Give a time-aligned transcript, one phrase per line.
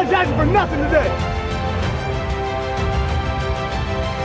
[0.00, 1.08] apologizing for nothing today.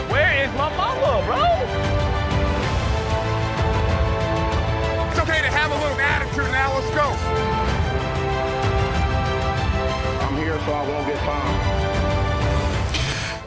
[0.09, 1.43] Where is my mama, bro?
[5.09, 6.73] It's okay to have a little attitude now.
[6.75, 7.07] Let's go.
[10.23, 11.59] I'm here so I won't get found.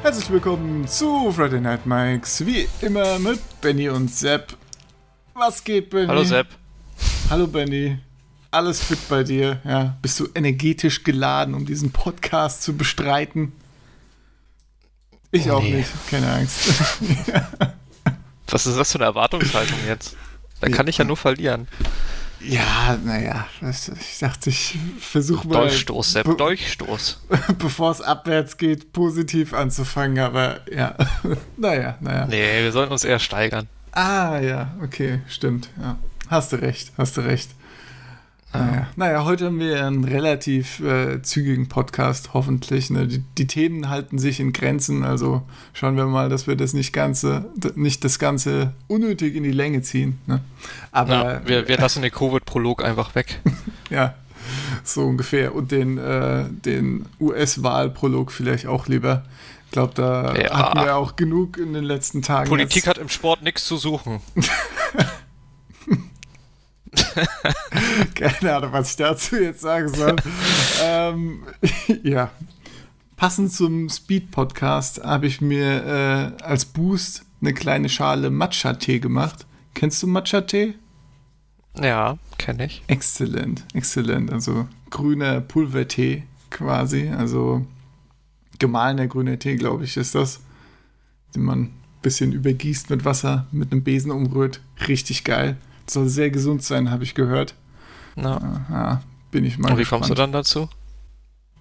[0.03, 4.53] Herzlich willkommen zu Friday Night Mikes, wie immer mit Benny und Sepp.
[5.35, 6.09] Was geht, Benny?
[6.09, 6.47] Hallo Sepp.
[7.31, 7.99] Hallo Benny.
[8.51, 9.61] Alles fit bei dir?
[9.65, 13.53] Ja, bist du energetisch geladen, um diesen Podcast zu bestreiten?
[15.31, 15.75] Ich auch Nee.
[15.77, 16.61] nicht, keine Angst.
[18.51, 20.17] Was ist das für eine Erwartungshaltung jetzt?
[20.61, 21.69] Da kann ich ja nur verlieren.
[22.41, 27.21] ja, naja, ich dachte, ich versuche mal, Dolchstoß, Sepp, be- Dolchstoß.
[27.59, 30.95] bevor es abwärts geht, positiv anzufangen, aber ja,
[31.59, 32.27] naja, naja.
[32.27, 33.69] Nee, wir sollten uns eher steigern.
[33.93, 35.69] Ah, ja, okay, stimmt.
[35.79, 35.99] Ja.
[36.29, 37.51] Hast du recht, hast du recht.
[38.53, 42.89] Naja, naja heute haben wir einen relativ äh, zügigen Podcast, hoffentlich.
[42.89, 43.07] Ne?
[43.07, 45.43] Die, die Themen halten sich in Grenzen, also
[45.75, 49.83] schauen wir mal, dass wir das nicht ganze, nicht das Ganze unnötig in die Länge
[49.83, 50.19] ziehen.
[50.27, 50.41] Ne?
[50.93, 53.41] Aber Ja, wir, wir lassen den Covid-Prolog einfach weg.
[53.91, 54.15] ja,
[54.83, 55.55] so ungefähr.
[55.55, 59.25] Und den, äh, den US-Wahlprolog vielleicht auch lieber.
[59.67, 60.57] Ich glaube, da Ja.
[60.57, 62.49] hatten wir auch genug in den letzten Tagen.
[62.49, 64.21] Politik hat im Sport nichts zu suchen.
[68.15, 70.17] Keine Ahnung, was ich dazu jetzt sagen soll.
[70.83, 71.43] ähm,
[72.03, 72.31] ja.
[73.17, 79.47] Passend zum Speed-Podcast habe ich mir äh, als Boost eine kleine Schale Matcha-Tee gemacht.
[79.75, 80.75] Kennst du Matcha-Tee?
[81.81, 82.83] Ja, kenne ich.
[82.87, 84.33] Exzellent, exzellent.
[84.33, 87.09] Also grüner Pulvertee quasi.
[87.09, 87.67] Also
[88.59, 90.41] gemahlener grüner Tee, glaube ich, ist das.
[91.35, 94.61] Den man ein bisschen übergießt mit Wasser, mit einem Besen umrührt.
[94.87, 95.57] Richtig geil.
[95.89, 97.55] Soll sehr gesund sein, habe ich gehört.
[98.17, 100.03] Na, Ja, bin ich mal und wie gespannt.
[100.03, 100.69] kommst du dann dazu?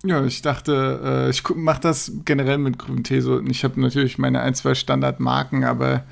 [0.04, 3.42] Ja, ich dachte, äh, ich mache das generell mit grünem Tee so.
[3.42, 6.04] Ich habe natürlich meine ein, zwei Standardmarken, aber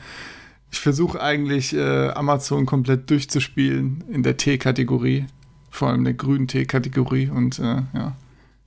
[0.72, 5.26] ich versuche eigentlich äh, Amazon komplett durchzuspielen in der Tee-Kategorie.
[5.70, 7.30] Vor allem der grünen Tee-Kategorie.
[7.30, 8.16] Und äh, ja,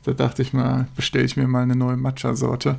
[0.04, 2.78] da dachte ich mal, bestelle ich mir mal eine neue Matcha-Sorte.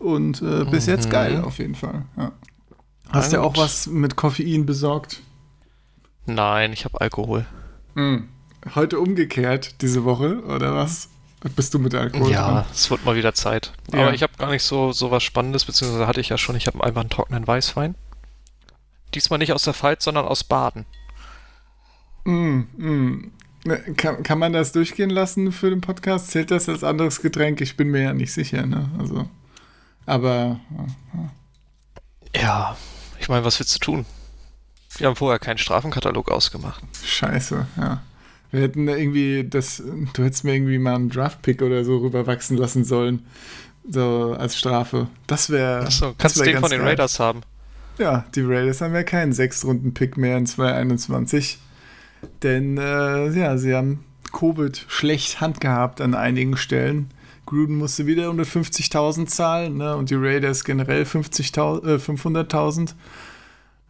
[0.00, 1.10] Und äh, bis jetzt Mhm.
[1.12, 2.02] geil auf jeden Fall.
[2.16, 2.32] Ja.
[3.10, 5.22] Hast du Na auch was mit Koffein besorgt?
[6.28, 7.46] Nein, ich habe Alkohol.
[7.94, 8.28] Hm.
[8.74, 11.08] Heute umgekehrt diese Woche, oder was?
[11.56, 12.30] Bist du mit Alkohol?
[12.30, 12.64] Ja, dran?
[12.72, 13.72] es wird mal wieder Zeit.
[13.92, 14.00] Ja.
[14.00, 16.66] Aber ich habe gar nicht so, so was Spannendes, beziehungsweise hatte ich ja schon, ich
[16.66, 17.94] habe einfach einen trockenen Weißwein.
[19.14, 20.84] Diesmal nicht aus der Pfalz, sondern aus Baden.
[22.24, 23.32] Mm, mm.
[23.96, 26.30] Kann, kann man das durchgehen lassen für den Podcast?
[26.30, 27.60] Zählt das als anderes Getränk?
[27.62, 28.90] Ich bin mir ja nicht sicher, ne?
[28.98, 29.28] Also,
[30.04, 30.60] aber
[32.34, 32.76] Ja,
[33.18, 34.06] ich meine, was willst du tun?
[34.98, 36.82] Wir haben vorher keinen Strafenkatalog ausgemacht.
[37.04, 38.02] scheiße, ja.
[38.50, 39.82] Wir hätten da irgendwie das,
[40.14, 43.26] du hättest mir irgendwie mal einen Draftpick oder so rüberwachsen lassen sollen.
[43.88, 45.08] So als Strafe.
[45.26, 45.86] Das wäre.
[45.86, 47.42] Achso, kannst du den von den Raiders haben?
[47.98, 51.58] Ja, die Raiders haben ja keinen Sechs-Runden-Pick mehr in 2021.
[52.42, 57.10] Denn, äh, ja, sie haben Covid schlecht handgehabt an einigen Stellen.
[57.46, 59.96] Gruden musste wieder unter 50.000 zahlen ne?
[59.96, 62.94] und die Raiders generell 50.000, äh, 500.000.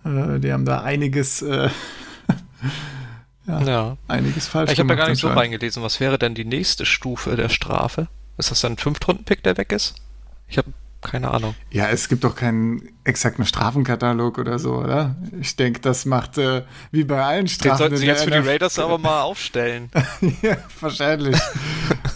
[0.08, 1.68] Äh, die haben da einiges, äh,
[3.46, 3.96] ja, Ja.
[4.08, 5.06] einiges falsch Ich habe da gemacht.
[5.06, 5.82] gar nicht so reingelesen.
[5.82, 8.08] Was wäre denn die nächste Stufe der Strafe?
[8.36, 9.94] Ist das dann ein Fünftrunden-Pick, der weg ist?
[10.48, 11.54] Ich habe keine Ahnung.
[11.70, 15.16] Ja, es gibt doch keinen exakten Strafenkatalog oder so, oder?
[15.40, 17.78] Ich denke, das macht äh, wie bei allen Den Strafen.
[17.78, 19.90] sollten in sie jetzt für die Raiders aber mal aufstellen.
[20.42, 21.36] ja, wahrscheinlich.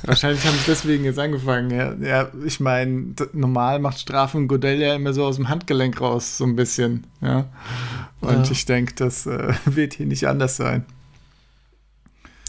[0.04, 1.70] wahrscheinlich haben sie deswegen jetzt angefangen.
[1.70, 6.38] Ja, ja ich meine, normal macht Strafen Godell ja immer so aus dem Handgelenk raus,
[6.38, 7.06] so ein bisschen.
[7.20, 7.47] Ja.
[8.20, 8.53] Und Ja.
[8.53, 10.84] ich denke, das äh, wird hier nicht anders sein.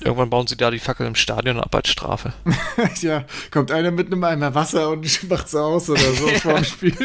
[0.03, 2.33] Irgendwann bauen sie da die Fackel im Stadion ab als Strafe.
[3.01, 6.95] ja, kommt einer mit einem Eimer Wasser und macht's aus oder so vorm Spiel.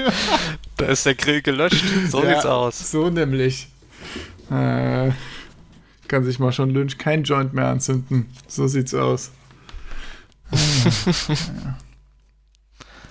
[0.76, 1.84] Da ist der Grill gelöscht.
[2.10, 2.90] So Ja, sieht's aus.
[2.90, 3.68] So nämlich.
[4.50, 5.12] Äh,
[6.08, 8.30] kann sich mal schon Lynch kein Joint mehr anzünden.
[8.48, 9.30] So sieht's aus.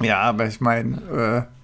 [0.02, 1.57] ja, aber ich meine, äh,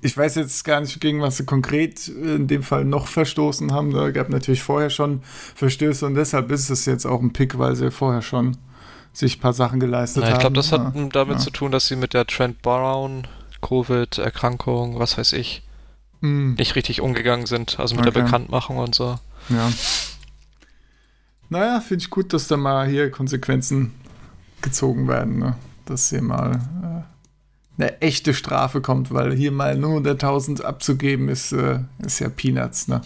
[0.00, 3.92] ich weiß jetzt gar nicht, gegen was sie konkret in dem Fall noch verstoßen haben.
[3.92, 5.22] Da gab natürlich vorher schon
[5.54, 8.56] Verstöße und deshalb ist es jetzt auch ein Pick, weil sie vorher schon
[9.12, 10.34] sich ein paar Sachen geleistet Na, haben.
[10.34, 11.08] ich glaube, das hat Ja.
[11.12, 11.42] damit ja.
[11.42, 13.26] zu tun, dass sie mit der Trent Brown,
[13.62, 15.62] Covid-Erkrankung, was weiß ich,
[16.20, 16.54] Hm.
[16.54, 17.78] nicht richtig umgegangen sind.
[17.78, 18.14] Also mit Okay.
[18.14, 19.18] der Bekanntmachung und so.
[19.50, 19.70] Ja.
[21.48, 23.92] Naja, finde ich gut, dass da mal hier Konsequenzen
[24.62, 25.38] gezogen werden.
[25.38, 25.56] Ne?
[25.84, 27.02] Dass hier mal äh,
[27.76, 32.88] eine echte Strafe kommt, weil hier mal nur 100.000 abzugeben ist, äh, ist ja Peanuts.
[32.88, 33.02] Ne?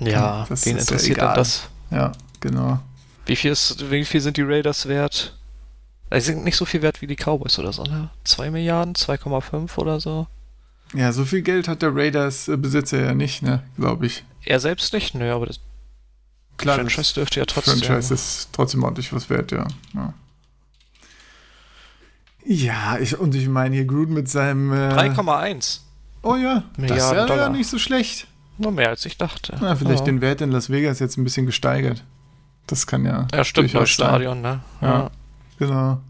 [0.00, 1.28] Ja, das wen ist ja interessiert egal.
[1.28, 1.68] denn das?
[1.90, 2.80] Ja, genau.
[3.26, 5.36] Wie viel, ist, wie viel sind die Raiders wert?
[6.12, 8.08] Die sind nicht so viel wert wie die Cowboys oder so, ne?
[8.24, 10.26] 2 Milliarden, 2,5 oder so.
[10.94, 14.24] Ja, so viel Geld hat der Raiders-Besitzer ja nicht, ne, glaube ich.
[14.44, 15.60] Er selbst nicht, nö, aber das
[16.56, 17.78] Klar, Franchise dürfte ja trotzdem.
[17.78, 19.66] Franchise ist trotzdem ordentlich was wert, ja.
[19.94, 20.14] Ja,
[22.48, 24.72] ja ich, und ich meine hier Gruden mit seinem.
[24.72, 25.80] Äh, 3,1.
[26.22, 27.48] Oh ja, das Milliarden ist ja, ja Dollar.
[27.50, 28.26] nicht so schlecht.
[28.58, 29.56] Nur mehr als ich dachte.
[29.60, 30.04] Na, vielleicht ja.
[30.06, 32.02] den Wert in Las Vegas jetzt ein bisschen gesteigert.
[32.66, 33.28] Das kann ja.
[33.32, 34.08] Ja, stimmt, neues sein.
[34.08, 34.60] Stadion, ne?
[34.80, 35.10] Ja.
[35.58, 36.00] Genau.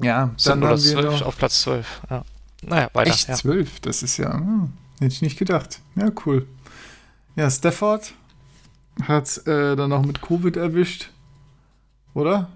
[0.00, 1.22] Ja, Sind dann nur haben das wir 12 noch.
[1.26, 2.02] auf Platz 12.
[2.10, 2.24] Ja.
[2.62, 3.10] Naja, weiter.
[3.10, 3.34] Echt ja.
[3.34, 4.34] zwölf, das ist ja.
[4.34, 5.80] Hm, hätte ich nicht gedacht.
[5.96, 6.46] Ja, cool.
[7.36, 8.12] Ja, Stafford
[9.02, 11.10] hat äh, dann noch mit Covid erwischt.
[12.14, 12.48] Oder?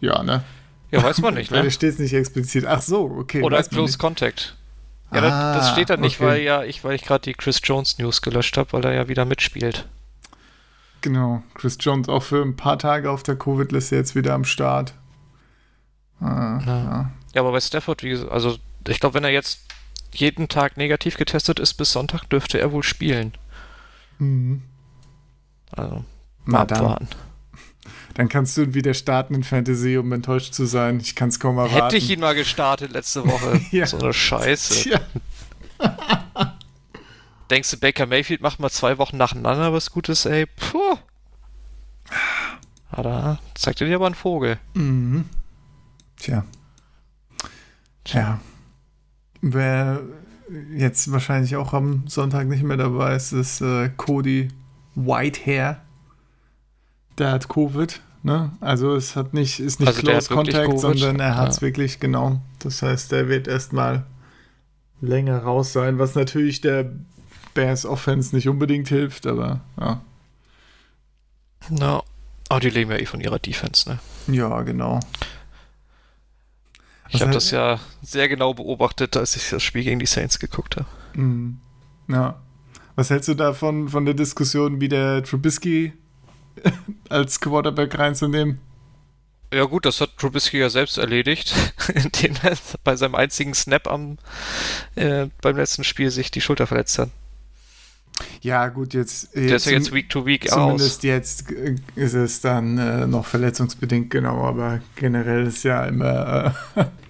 [0.00, 0.42] Ja, ne?
[0.90, 1.64] Ja, weiß man nicht, Weil ne?
[1.64, 2.66] da steht es nicht explizit.
[2.66, 3.42] Ach so, okay.
[3.42, 3.98] Oder man Close.
[3.98, 4.56] Contact.
[5.12, 6.26] Ja, Ah, das, steht da nicht, okay.
[6.28, 9.08] weil ja ich, weil ich gerade die Chris Jones News gelöscht habe, weil er ja
[9.08, 9.88] wieder mitspielt.
[11.00, 11.42] Genau.
[11.54, 14.94] Chris Jones auch für ein paar Tage auf der Covid-Liste jetzt wieder am Start.
[16.20, 17.10] Ah, ja.
[17.34, 19.60] Ja, aber bei Stafford, wie gesagt, also ich glaube, wenn er jetzt
[20.12, 23.32] jeden Tag negativ getestet ist bis Sonntag, dürfte er wohl spielen.
[24.18, 24.62] Mhm.
[25.72, 26.04] Also
[26.44, 26.78] mal dann.
[26.78, 27.08] abwarten.
[28.20, 31.00] Dann kannst du wieder starten in Fantasy, um enttäuscht zu sein.
[31.00, 31.84] Ich kann es kaum erwarten.
[31.84, 33.58] Hätte ich ihn mal gestartet letzte Woche.
[33.70, 33.86] Ja.
[33.86, 34.74] So eine Scheiße.
[34.74, 35.00] Tja.
[37.48, 40.44] Denkst du, Baker Mayfield macht mal zwei Wochen nacheinander was Gutes, ey?
[40.44, 40.98] Puh.
[42.90, 44.58] Ah, da zeigt er dir aber einen Vogel.
[44.74, 45.24] Mhm.
[46.18, 46.44] Tja.
[48.04, 48.38] Ja.
[49.40, 50.02] Wer
[50.76, 54.48] jetzt wahrscheinlich auch am Sonntag nicht mehr dabei ist, ist äh, Cody
[54.94, 55.80] Whitehair.
[57.16, 58.52] Der hat Covid, ne?
[58.60, 61.62] Also es hat nicht, ist nicht Also Close Contact, sondern er hat es Ja.
[61.62, 62.40] wirklich, genau.
[62.60, 64.04] Das heißt, der wird erstmal
[65.00, 66.92] länger raus sein, was natürlich der
[67.54, 70.00] Bears Offense nicht unbedingt hilft, aber ja.
[71.68, 72.02] Na,
[72.48, 73.98] aber die leben ja eh von ihrer Defense, ne?
[74.34, 75.00] Ja, genau.
[77.08, 80.38] Ich habe halt- das ja sehr genau beobachtet, als ich das Spiel gegen die Saints
[80.38, 80.86] geguckt habe.
[81.14, 81.58] Mhm.
[82.08, 82.40] Ja.
[82.94, 85.92] Was hältst du davon, von der Diskussion, wie der Trubisky
[87.08, 88.58] als Quarterback reinzunehmen?
[89.52, 91.54] Ja gut, das hat Trubisky ja selbst erledigt,
[91.94, 94.18] indem er bei seinem einzigen Snap am
[94.94, 97.10] äh, beim letzten Spiel sich die Schulter verletzt hat.
[98.42, 99.34] Ja, gut, jetzt.
[99.34, 101.02] Der ist ja jetzt Week to Week Zumindest aus.
[101.02, 106.84] jetzt äh, ist es dann äh, noch verletzungsbedingt, genau, aber generell ist ja immer, äh,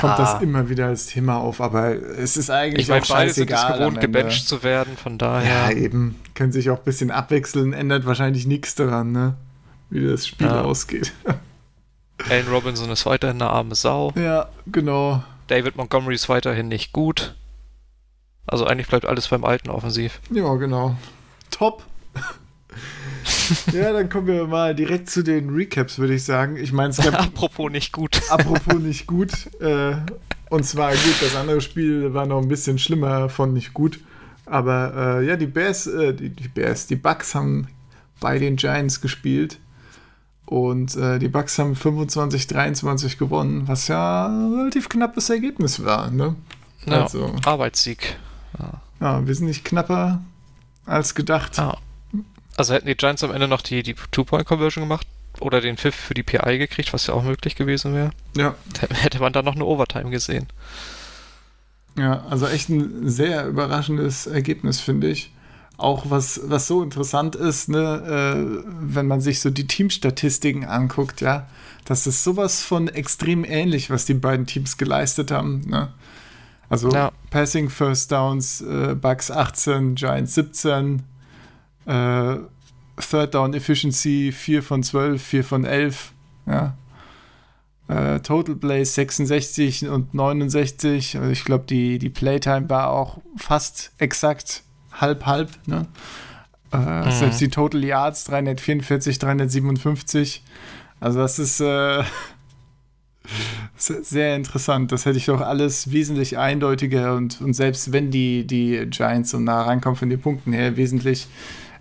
[0.00, 3.78] kommt das immer wieder als Thema auf, aber es ist eigentlich Ich meine, auch scheißegal.
[3.78, 4.18] gewohnt, am Ende.
[4.18, 5.76] gebencht zu werden, von Ja, daher.
[5.76, 6.18] eben.
[6.34, 9.34] Können sich auch ein bisschen abwechseln, ändert wahrscheinlich nichts daran, ne?
[9.90, 10.62] Wie das Spiel Ja.
[10.62, 11.12] ausgeht.
[12.30, 14.12] Allen Robinson ist weiterhin eine arme Sau.
[14.16, 15.22] ja, genau.
[15.48, 17.34] David Montgomery ist weiterhin nicht gut.
[18.46, 20.20] Also eigentlich bleibt alles beim alten offensiv.
[20.30, 20.96] Ja, genau.
[21.50, 21.82] Top.
[23.72, 26.56] ja, dann kommen wir mal direkt zu den Recaps, würde ich sagen.
[26.56, 28.20] Ich meine, es gab Apropos nicht gut.
[28.30, 29.32] apropos nicht gut.
[29.60, 29.96] Äh,
[30.50, 34.00] und zwar gut, das andere Spiel war noch ein bisschen schlimmer von nicht gut.
[34.46, 37.68] Aber äh, ja, die Bears, äh, die, die Bears, die Bucks haben
[38.20, 39.58] bei den Giants gespielt.
[40.46, 46.10] Und äh, die Bucks haben 25-23 gewonnen, was ja ein relativ knappes Ergebnis war.
[46.10, 46.36] Ne?
[46.84, 47.34] Ja, Also.
[47.46, 48.16] Arbeitssieg.
[49.00, 50.22] Ja, wir sind nicht knapper
[50.86, 51.58] als gedacht.
[51.58, 51.78] Ah.
[52.56, 55.06] Also hätten die Giants am Ende noch die, die Two-Point-Conversion gemacht
[55.40, 58.54] oder den Pfiff für die PI gekriegt, was ja auch möglich gewesen wäre, Ja.
[58.80, 60.46] dann hätte man da noch eine Overtime gesehen.
[61.96, 65.32] Ja, also echt ein sehr überraschendes Ergebnis, finde ich.
[65.76, 67.80] Auch was, was so interessant ist, ne,
[68.64, 71.48] äh, wenn man sich so die Teamstatistiken anguckt, ja,
[71.84, 75.62] das ist sowas von extrem ähnlich, was die beiden Teams geleistet haben.
[75.66, 75.88] Ne?
[76.68, 77.10] Also Ja.
[77.30, 81.02] Passing First Downs, äh, Bucks 18, Giants 17,
[81.86, 82.36] äh,
[83.00, 86.12] Third Down Efficiency 4 von 12, 4 von 11,
[86.46, 86.74] ja.
[87.86, 91.18] Äh, Total Plays 66 und 69.
[91.18, 94.62] Also ich glaube, die, die Playtime war auch fast exakt
[94.92, 95.50] halb-halb.
[95.66, 95.86] Ne?
[96.72, 100.42] Äh, Selbst die Total Yards 344, 357.
[100.98, 102.02] Also das ist äh,
[103.76, 104.90] se- sehr interessant.
[104.92, 109.38] Das hätte ich doch alles wesentlich eindeutiger und, und selbst wenn die, die Giants so
[109.38, 111.26] nah rankommen von den Punkten her, wesentlich,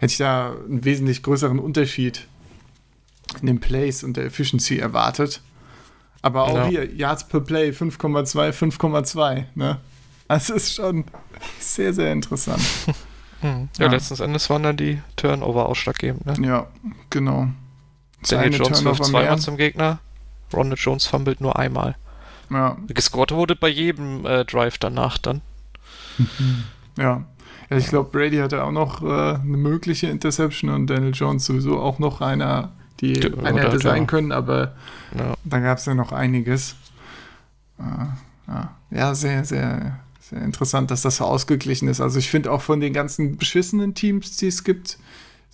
[0.04, 2.28] hätte ich da einen wesentlich größeren Unterschied
[3.42, 5.42] in den Plays und der Efficiency erwartet.
[6.22, 6.66] Aber auch Ja.
[6.68, 9.46] hier, Yards per Play 5,2, 5,2.
[9.56, 9.80] Ne?
[10.28, 11.06] Es ist schon
[11.60, 12.62] sehr, sehr interessant.
[13.42, 13.68] Hm.
[13.78, 13.92] Ja, Ja.
[13.92, 16.26] letzten Endes waren dann die Turnover ausschlaggebend.
[16.40, 16.48] Ne?
[16.48, 16.68] Ja,
[17.10, 17.50] genau.
[18.22, 20.00] Das Daniel Jones wirft zweimal zum Gegner,
[20.54, 21.98] Ronald Jones fummelt nur einmal.
[22.50, 25.42] Ja, Gescored wurde bei jedem äh, Drive danach dann.
[26.98, 27.26] ja.
[27.70, 29.06] Ja ich glaube, Brady hatte auch noch äh,
[29.36, 33.80] eine mögliche Interception und Daniel Jones sowieso auch noch einer, die Ja, eine oder- hätte
[33.80, 34.74] sein können, aber
[35.18, 35.34] Ja.
[35.44, 36.76] da gab es ja noch einiges.
[37.80, 37.84] Äh,
[38.48, 38.76] ja.
[38.92, 42.02] ja, sehr, sehr, sehr interessant, dass das so ausgeglichen ist.
[42.02, 44.98] Also ich finde auch von den ganzen beschissenen Teams, die es gibt,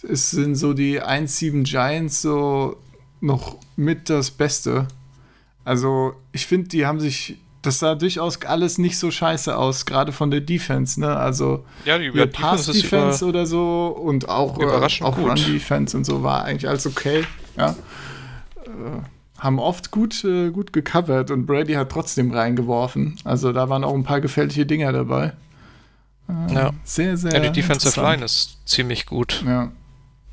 [0.02, 2.78] es sind so die 1-7 Giants so
[3.22, 4.88] noch mit das Beste.
[5.66, 10.12] Also ich finde, die haben sich, das sah durchaus alles nicht so scheiße aus, gerade
[10.12, 11.16] von der Defense, ne?
[11.16, 14.64] Also Ja, die ja, ja, Defense ist über, Pass-Defense oder so und auch, äh,
[15.04, 15.30] auch gut.
[15.32, 17.26] Run-Defense und so war eigentlich alles okay.
[17.58, 17.76] Ja.
[18.66, 19.02] Äh,
[19.40, 23.18] haben oft gut, äh, gut gecovert und Brady hat trotzdem reingeworfen.
[23.24, 25.34] Also da waren auch ein paar gefährliche Dinger dabei.
[26.28, 26.72] Äh, Ja.
[26.84, 27.34] Sehr, sehr.
[27.34, 28.00] ja, die Defensive.
[28.02, 29.44] Line ist ziemlich gut.
[29.46, 29.72] Ja.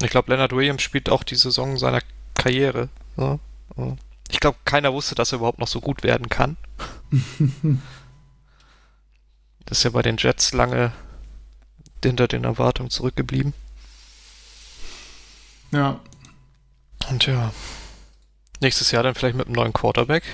[0.03, 2.01] Ich glaube, Leonard Williams spielt auch die Saison seiner
[2.35, 2.89] Karriere.
[3.17, 3.39] Ja.
[4.29, 6.57] Ich glaube, keiner wusste, dass er überhaupt noch so gut werden kann.
[9.67, 10.93] Das ist ja bei den Jets lange
[12.05, 13.53] hinter den Erwartungen zurückgeblieben.
[15.73, 16.01] ja.
[17.09, 17.53] Und ja,
[18.61, 20.25] nächstes Jahr dann vielleicht mit einem neuen Quarterback.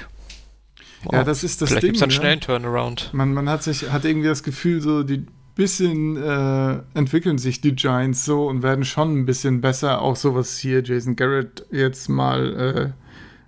[1.11, 1.93] Ja, das ist das vielleicht Ding.
[1.93, 2.15] gibt es dann ne?
[2.15, 3.11] schnell einen Turnaround.
[3.13, 7.75] Man, man hat sich, hat irgendwie das Gefühl, so die bisschen äh, entwickeln sich die
[7.75, 10.01] Giants so und werden schon ein bisschen besser.
[10.01, 13.02] Auch sowas hier Jason Garrett jetzt mal, äh,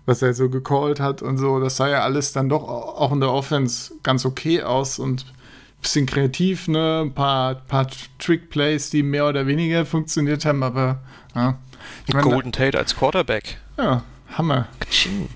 [0.07, 3.13] was er so gecallt hat und so, das sah ja alles dann doch au- auch
[3.13, 7.03] in der Offense ganz okay aus und ein bisschen kreativ, ne?
[7.05, 7.87] Ein paar, paar
[8.19, 11.01] Trick-Plays, die mehr oder weniger funktioniert haben, aber
[11.35, 11.59] ja.
[12.07, 13.59] Ich meine, Golden Tate als Quarterback.
[13.79, 14.03] ja,
[14.37, 14.69] Hammer.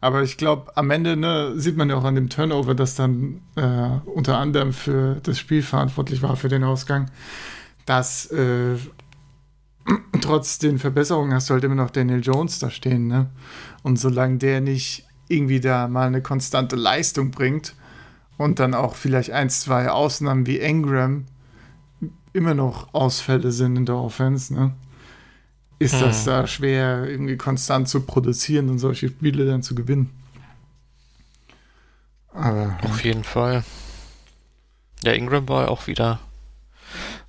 [0.00, 3.40] Aber ich glaube, am Ende ne, sieht man ja auch an dem Turnover, dass dann
[3.56, 7.10] äh, unter anderem für das Spiel verantwortlich war, für den Ausgang,
[7.84, 8.76] dass äh,
[10.20, 13.06] trotz den Verbesserungen hast du halt immer noch Daniel Jones da stehen.
[13.06, 13.30] Ne?
[13.82, 17.74] Und solange der nicht irgendwie da mal eine konstante Leistung bringt
[18.36, 21.26] und dann auch vielleicht ein, zwei Ausnahmen wie Engram
[22.32, 24.72] immer noch Ausfälle sind in der Offense, ne?
[25.80, 26.26] ist das Hm.
[26.26, 30.10] da schwer, irgendwie konstant zu produzieren und solche Spiele dann zu gewinnen.
[32.32, 33.64] Aber Auf jeden Fall.
[35.04, 36.20] Ja, Ingram war auch wieder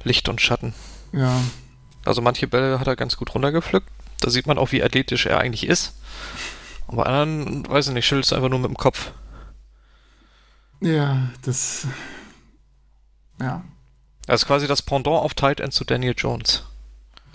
[0.04, 0.74] Licht und Schatten.
[1.12, 1.40] ja,
[2.10, 3.88] Also manche Bälle hat er ganz gut runtergepflückt.
[4.20, 5.94] Da sieht man auch, wie athletisch er eigentlich ist.
[6.88, 9.12] Und bei anderen, weiß ich nicht, schüttelst du einfach nur mit dem Kopf.
[10.82, 11.86] ja, das,
[13.40, 13.64] ja,
[14.26, 16.64] Das ist quasi das Pendant auf Tight End zu Daniel Jones.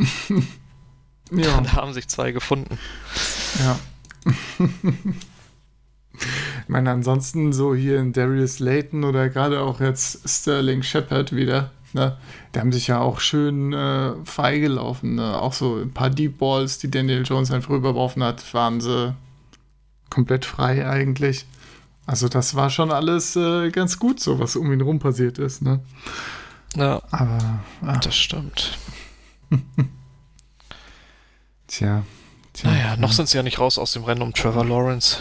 [1.31, 2.76] ja, Da haben sich zwei gefunden.
[3.61, 3.78] ja.
[6.19, 11.71] ich meine, ansonsten so hier in Darius Layton oder gerade auch jetzt Sterling Shepard wieder,
[11.95, 12.17] ne?
[12.55, 15.17] Die haben sich ja auch schön äh, freigelaufen.
[15.17, 15.41] Ne?
[15.41, 19.15] Auch so ein paar Deep Balls, die Daniel Jones einfach rübergeworfen hat, waren sie
[20.11, 21.47] komplett frei eigentlich.
[22.07, 25.63] Also das war schon alles äh, ganz gut, so was um ihn rum passiert ist.
[25.63, 25.81] Ne?
[26.77, 28.77] Ja, Aber ah, das stimmt.
[31.67, 32.03] tja,
[32.53, 32.71] tja.
[32.71, 35.19] Naja, noch sind sie ja nicht raus aus dem Rennen um Trevor Lawrence.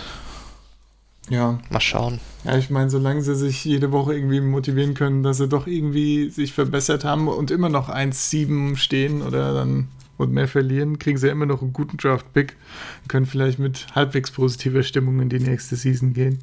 [1.30, 2.20] Ja, Mal schauen.
[2.44, 6.30] Ja, ich meine, solange sie sich jede Woche irgendwie motivieren können, dass sie doch irgendwie
[6.30, 9.88] sich verbessert haben und immer noch 1-7 stehen oder dann
[10.18, 12.56] und mehr verlieren, kriegen sie ja immer noch einen guten Draft-Pick
[13.01, 16.39] und können vielleicht mit halbwegs positiver Stimmung in die nächste Season gehen.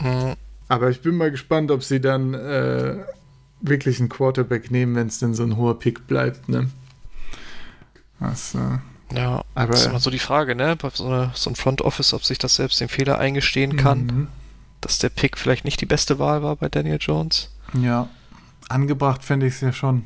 [0.00, 0.34] Hm,
[0.68, 2.96] Aber ich bin mal gespannt, ob sie dann äh,
[3.60, 6.68] wirklich einen Quarterback nehmen, wenn es denn so ein hoher Pick bleibt, ne?
[8.18, 8.78] Das, äh,
[9.12, 10.76] Ja, aber das ist immer so die Frage, ne?
[10.76, 14.00] Bei so, eine, so ein Front Office, ob sich das selbst den Fehler eingestehen kann,
[14.06, 14.28] mhm.
[14.82, 17.50] dass der Pick vielleicht nicht die beste Wahl war bei Daniel Jones.
[17.72, 18.08] Ja,
[18.68, 20.04] angebracht fände ich es ja schon.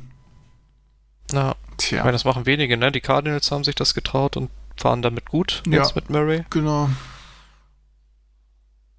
[1.31, 2.91] Ja, ich Tja, meine, das machen wenige, ne?
[2.91, 5.79] Die Cardinals haben sich das getraut und fahren damit gut Ja.
[5.81, 6.45] jetzt mit Murray.
[6.49, 6.89] genau.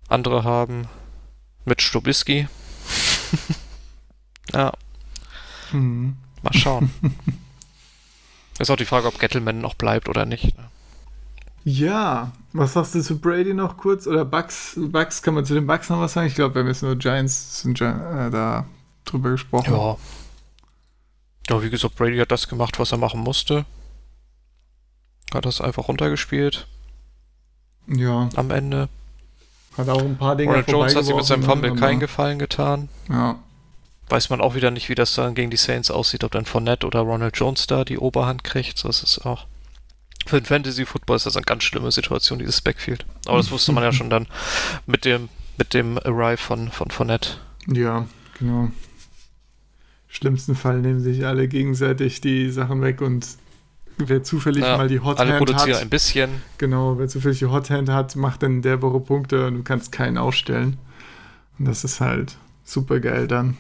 [0.08, 0.87] Andere haben
[1.64, 2.46] mit Stubisky.
[4.52, 4.73] ja,
[5.73, 6.16] Mhm.
[6.42, 6.90] mal schauen.
[8.58, 10.56] ist auch die Frage, ob Gettleman noch bleibt oder nicht.
[10.56, 10.64] Ne?
[11.64, 14.06] Ja, was sagst du zu Brady noch kurz?
[14.06, 14.75] Oder Bucks?
[14.76, 16.26] Bucks, kann man zu den Bucks noch was sagen?
[16.26, 18.66] Ich glaube, wir haben jetzt nur Giants sind, äh, da
[19.06, 19.73] drüber gesprochen.
[19.73, 19.96] Ja.
[21.50, 23.64] Ja, wie gesagt, Brady hat das gemacht, was er machen musste.
[25.32, 26.66] Hat das einfach runtergespielt
[27.87, 28.88] Ja, am Ende.
[29.76, 32.00] hat auch ein paar Dinge Ronald Jones hat sich mit seinem vorbeigeworfen, Fumble ne, keinen
[32.00, 32.88] Gefallen getan.
[33.11, 33.37] Ja,
[34.08, 36.87] Weiß man auch wieder nicht, wie das dann gegen die Saints aussieht, ob dann Fournette
[36.87, 38.84] oder Ronald Jones da die Oberhand kriegt.
[38.84, 39.46] Das ist auch.
[40.26, 43.04] Für den Fantasy Football ist das eine ganz schlimme Situation, dieses Backfield.
[43.26, 44.26] Aber das wusste man ja schon dann
[44.87, 47.30] mit dem, mit dem Arrive von, von Fournette.
[47.66, 48.06] ja,
[48.38, 48.70] genau.
[50.08, 53.26] Schlimmsten Fall nehmen sich alle gegenseitig die Sachen weg und
[53.99, 56.42] wer zufällig Ja, mal die Hot Alle Hand produzieren ein hat, bisschen.
[56.58, 59.90] genau, wer zufällig die Hot Hand hat, macht dann der Woche Punkte und du kannst
[59.92, 60.76] keinen ausstellen.
[61.58, 63.56] Und das ist halt super geil dann.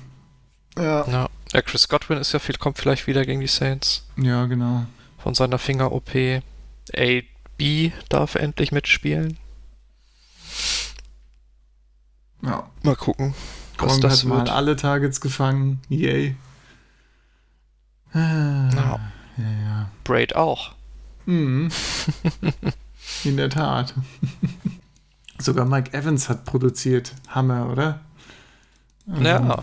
[0.76, 1.28] Ja, Ja.
[1.52, 4.06] ja, Chris Godwin ist ja viel, kommt vielleicht wieder gegen die Saints.
[4.16, 4.86] ja, genau.
[5.18, 6.42] von seiner Finger-OP.
[6.94, 9.38] AB darf endlich mitspielen.
[12.42, 12.68] Ja.
[12.82, 13.34] Mal gucken,
[13.78, 14.50] was das hat mal wird.
[14.50, 15.80] alle Targets gefangen.
[15.88, 16.36] Yay.
[18.12, 19.00] Ah, Ja.
[19.38, 19.90] ja, ja.
[20.04, 20.72] Braid auch.
[21.26, 21.70] Mhm.
[23.24, 23.94] In der Tat.
[25.38, 27.14] Sogar Mike Evans hat produziert.
[27.28, 28.00] Hammer, oder?
[29.08, 29.62] Also, Ja,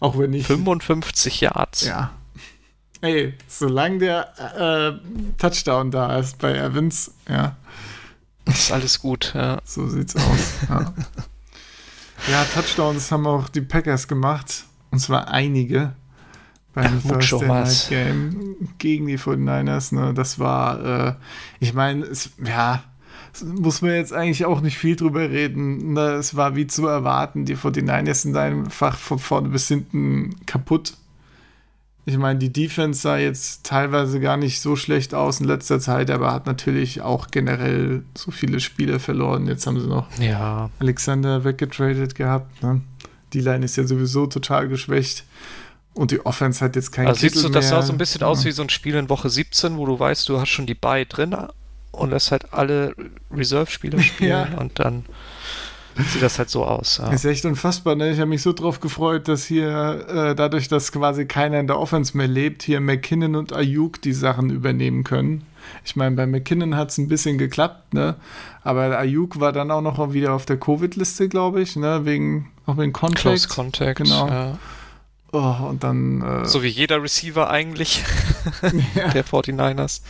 [0.00, 0.46] Auch wenn ich.
[0.46, 1.84] 55 Yards.
[1.84, 2.10] Ja.
[3.02, 7.56] Ey, solange der äh, Touchdown da ist bei Evans, ja,
[8.46, 9.32] Ist alles gut.
[9.34, 9.58] Ja.
[9.64, 10.54] so sieht's aus.
[10.68, 10.92] Ja.
[12.30, 14.64] ja, Touchdowns haben auch die Packers gemacht.
[14.90, 15.92] Und zwar einige
[16.74, 17.86] beim Mucho Thursday Night.
[17.88, 19.94] Game gegen die 49ers.
[19.94, 20.14] Ne?
[20.14, 21.14] Das war, äh,
[21.60, 22.82] ich meine, es, ja,
[23.44, 25.92] muss man jetzt eigentlich auch nicht viel drüber reden.
[25.94, 26.12] Ne?
[26.14, 27.44] Es war wie zu erwarten.
[27.44, 30.94] Die 49ers sind einfach von vorne bis hinten kaputt.
[32.06, 36.10] Ich meine, die Defense sah jetzt teilweise gar nicht so schlecht aus in letzter Zeit,
[36.10, 39.46] aber hat natürlich auch generell so viele Spiele verloren.
[39.46, 42.62] Jetzt haben sie noch ja, Alexander weggetradet gehabt.
[42.62, 42.80] Ne?
[43.32, 45.24] Die Line ist ja sowieso total geschwächt.
[45.92, 48.22] Und die Offense hat jetzt keinen also siehst Kittel du, das sah so ein bisschen
[48.22, 50.74] aus wie so ein Spiel in Woche 17, wo du weißt, du hast schon die
[50.74, 51.36] Buy drin
[51.92, 52.94] und lässt halt alle
[53.32, 54.58] Reserve-Spieler spielen Ja.
[54.58, 55.04] und dann
[56.12, 56.98] sieht das halt so aus.
[56.98, 57.10] Ja.
[57.10, 58.10] Ist echt unfassbar, ne?
[58.10, 61.78] Ich habe mich so drauf gefreut, dass hier äh, dadurch, dass quasi keiner in der
[61.78, 65.44] Offense mehr lebt, hier McKinnon und Ayuk die Sachen übernehmen können.
[65.84, 68.16] Ich meine, bei McKinnon hat es ein bisschen geklappt, ne?
[68.62, 72.04] Aber Ayuk war dann auch noch wieder auf der Covid-Liste, glaube ich, ne?
[72.06, 73.20] Wegen auch wegen Contract.
[73.22, 73.98] Close Contact.
[73.98, 74.28] Genau.
[74.28, 74.58] Ja.
[75.32, 78.02] Oh, und dann äh, So wie jeder Receiver eigentlich
[78.62, 80.00] der 49ers.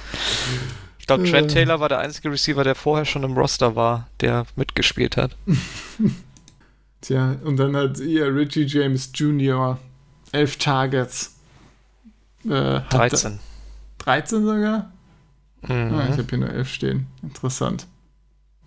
[1.10, 1.54] Ich glaube, Trent Äh.
[1.54, 5.36] Taylor war der einzige Receiver, der vorher schon im Roster war, der mitgespielt hat.
[7.00, 9.78] Tja, und dann hat ihr Richie James Jr.
[10.32, 11.36] elf Targets.
[12.44, 12.50] Äh,
[12.80, 13.38] hat 13.
[13.98, 14.92] 13 sogar?
[15.62, 15.94] Mhm.
[15.94, 17.06] Ah, ich habe hier nur 11 stehen.
[17.22, 17.86] Interessant.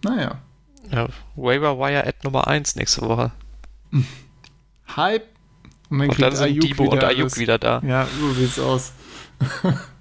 [0.04, 0.39] Naja.
[0.91, 3.32] Ja, Waiver Wire at Nummer 1 nächste Woche.
[4.96, 5.28] Hype.
[5.89, 7.38] Und dann Und dann sind Ayuk Debo und Ayuk alles.
[7.38, 7.82] wieder da.
[7.86, 8.91] Ja, so sieht's aus.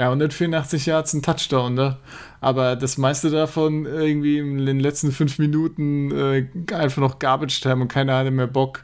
[0.00, 1.98] ja, 184 Yards ein Touchdown, ne?
[2.40, 7.82] Aber das meiste davon irgendwie in den letzten fünf Minuten äh, einfach noch Garbage Time
[7.82, 8.82] und keiner hatte mehr Bock.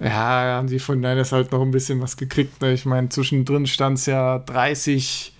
[0.00, 2.60] Ja, haben die von Niners halt noch ein bisschen was gekriegt.
[2.60, 2.74] Ne?
[2.74, 5.32] Ich meine, zwischendrin stand es ja 30,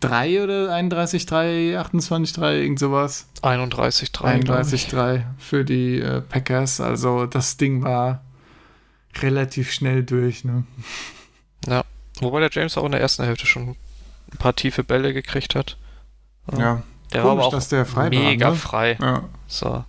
[0.00, 3.28] 3 oder 31, 3, 28, 3, irgend sowas.
[3.42, 4.40] 31, 3.
[4.40, 6.80] 31-3 für die äh, Packers.
[6.80, 8.24] Also das Ding war
[9.20, 10.42] relativ schnell durch.
[10.42, 10.64] Ne?
[11.68, 11.84] Ja.
[12.18, 13.76] Wobei der James auch in der ersten Hälfte schon
[14.32, 15.76] ein paar tiefe Bälle gekriegt hat.
[16.52, 18.52] Ja, Der komisch, war aber auch dass der frei mega war.
[18.52, 18.58] Ne?
[18.58, 18.98] frei.
[19.00, 19.22] Ja.
[19.46, 19.84] So.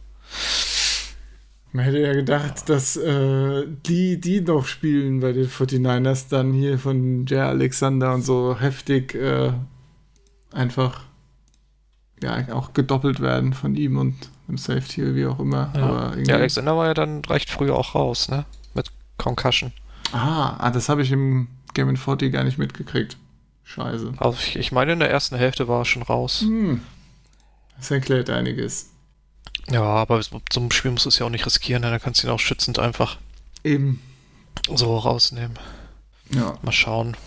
[1.74, 6.80] Man hätte ja gedacht, dass äh, die, die noch spielen bei den 49ers, dann hier
[6.80, 9.52] von Jay Alexander und so heftig äh,
[10.52, 11.02] einfach
[12.24, 14.16] ja auch gedoppelt werden von ihm und
[14.48, 15.72] dem Safety, wie auch immer.
[15.76, 15.84] Ja.
[15.84, 18.46] Aber irgendwie, ja, Alexander war ja dann recht früh auch raus, ne?
[18.74, 19.72] Mit Concussion.
[20.14, 23.18] ah, ah, das habe ich im Game 40 gar nicht mitgekriegt.
[23.68, 24.14] Scheiße.
[24.18, 26.42] Also ich, ich meine, in der ersten Hälfte war er schon raus.
[26.42, 26.82] Hm.
[27.76, 28.92] Das erklärt einiges.
[29.70, 31.92] Ja, aber so einem Spiel musst du es ja auch nicht riskieren, ne?
[31.92, 33.18] dann kannst du ihn auch schützend einfach
[33.66, 34.02] Eben.
[34.74, 35.60] so rausnehmen.
[36.34, 36.58] Ja.
[36.62, 37.18] Mal schauen.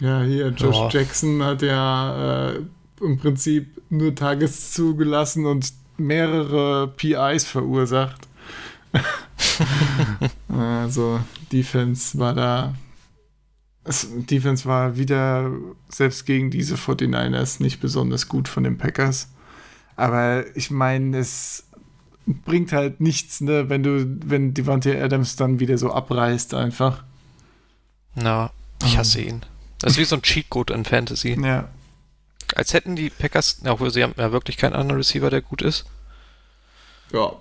[0.00, 0.88] Ja, hier, Josh Ja.
[0.88, 2.60] Jackson hat ja äh,
[3.00, 8.28] im Prinzip nur Tages zugelassen und mehrere PIs verursacht.
[10.48, 12.74] also, Defense war da.
[13.84, 15.50] Es, Defense war wieder,
[15.88, 19.28] selbst gegen diese 49ers, nicht besonders gut von den Packers.
[19.96, 21.64] Aber ich meine, es
[22.26, 27.02] bringt halt nichts, ne, wenn du, wenn Devante Adams dann wieder so abreißt, einfach.
[28.14, 28.52] Na,
[28.84, 29.42] ich hasse ihn.
[29.78, 31.36] Das ist wie so ein Cheatcode in Fantasy.
[31.42, 31.68] Ja.
[32.54, 35.62] Als hätten die Packers, ja, obwohl sie haben ja wirklich keinen anderen Receiver, der gut
[35.62, 35.84] ist.
[37.12, 37.32] Ja.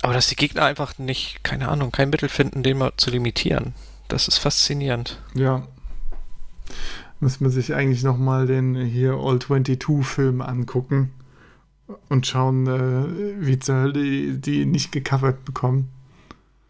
[0.00, 3.74] Aber dass die Gegner einfach nicht, keine Ahnung, kein Mittel finden, den mal zu limitieren.
[4.12, 5.18] Das ist faszinierend.
[5.32, 5.66] Ja.
[7.20, 11.12] Muss man sich eigentlich nochmal den hier All-22-Film angucken
[12.10, 15.88] und schauen, äh, wie zur Hölle die, die nicht gecovert bekommen.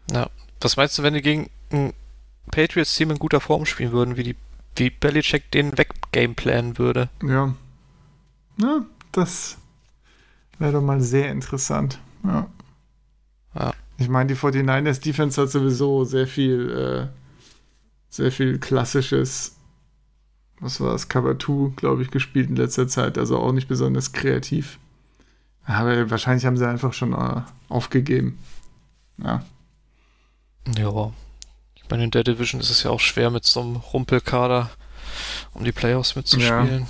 [0.09, 0.29] Ja.
[0.61, 1.91] Was meinst du, wenn die gegen ein
[2.49, 4.35] Patriots-Team in guter Form spielen würden, wie die
[4.77, 7.09] wie Belichick den weggameplanen würde?
[7.21, 7.53] Ja.
[8.61, 9.57] Ja, das
[10.59, 11.99] wäre doch mal sehr interessant.
[12.23, 12.47] Ja.
[13.53, 13.73] Ja.
[13.97, 17.22] Ich meine, die 49ers Defense hat sowieso sehr viel, äh,
[18.13, 19.55] sehr viel klassisches,
[20.59, 23.17] was war das, Cover 2, glaube ich, gespielt in letzter Zeit.
[23.17, 24.77] Also auch nicht besonders kreativ.
[25.65, 28.37] Aber wahrscheinlich haben sie einfach schon äh, aufgegeben.
[29.17, 29.43] Ja.
[30.77, 31.11] Ja.
[31.73, 34.69] Ich meine, in der Division ist es ja auch schwer mit so einem Rumpelkader
[35.55, 36.85] um die Playoffs mitzuspielen.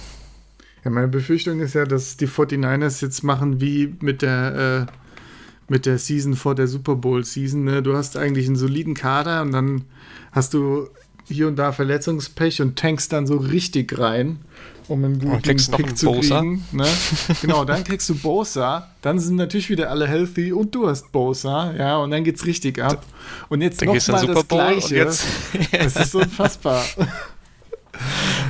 [0.84, 5.86] Ja, meine Befürchtung ist ja, dass die 49ers jetzt machen wie mit der, äh, mit
[5.86, 7.64] der Season vor der Super Bowl Season.
[7.64, 7.82] Ne?
[7.82, 9.86] Du hast eigentlich einen soliden Kader und dann
[10.34, 10.90] hast du
[11.28, 14.40] hier und da Verletzungspech und tankst dann so richtig rein,
[14.88, 16.40] um einen guten noch Pick einen zu Bosa.
[16.40, 16.66] kriegen.
[16.72, 16.86] Ne?
[17.42, 21.74] genau, dann kriegst du Bosa, dann sind natürlich wieder alle healthy und du hast Bosa,
[21.78, 23.06] ja, und dann geht's richtig ab.
[23.50, 24.96] Und jetzt Dann nochmal den das Gleiche.
[24.96, 25.26] jetzt.
[25.72, 26.84] Das ist unfassbar.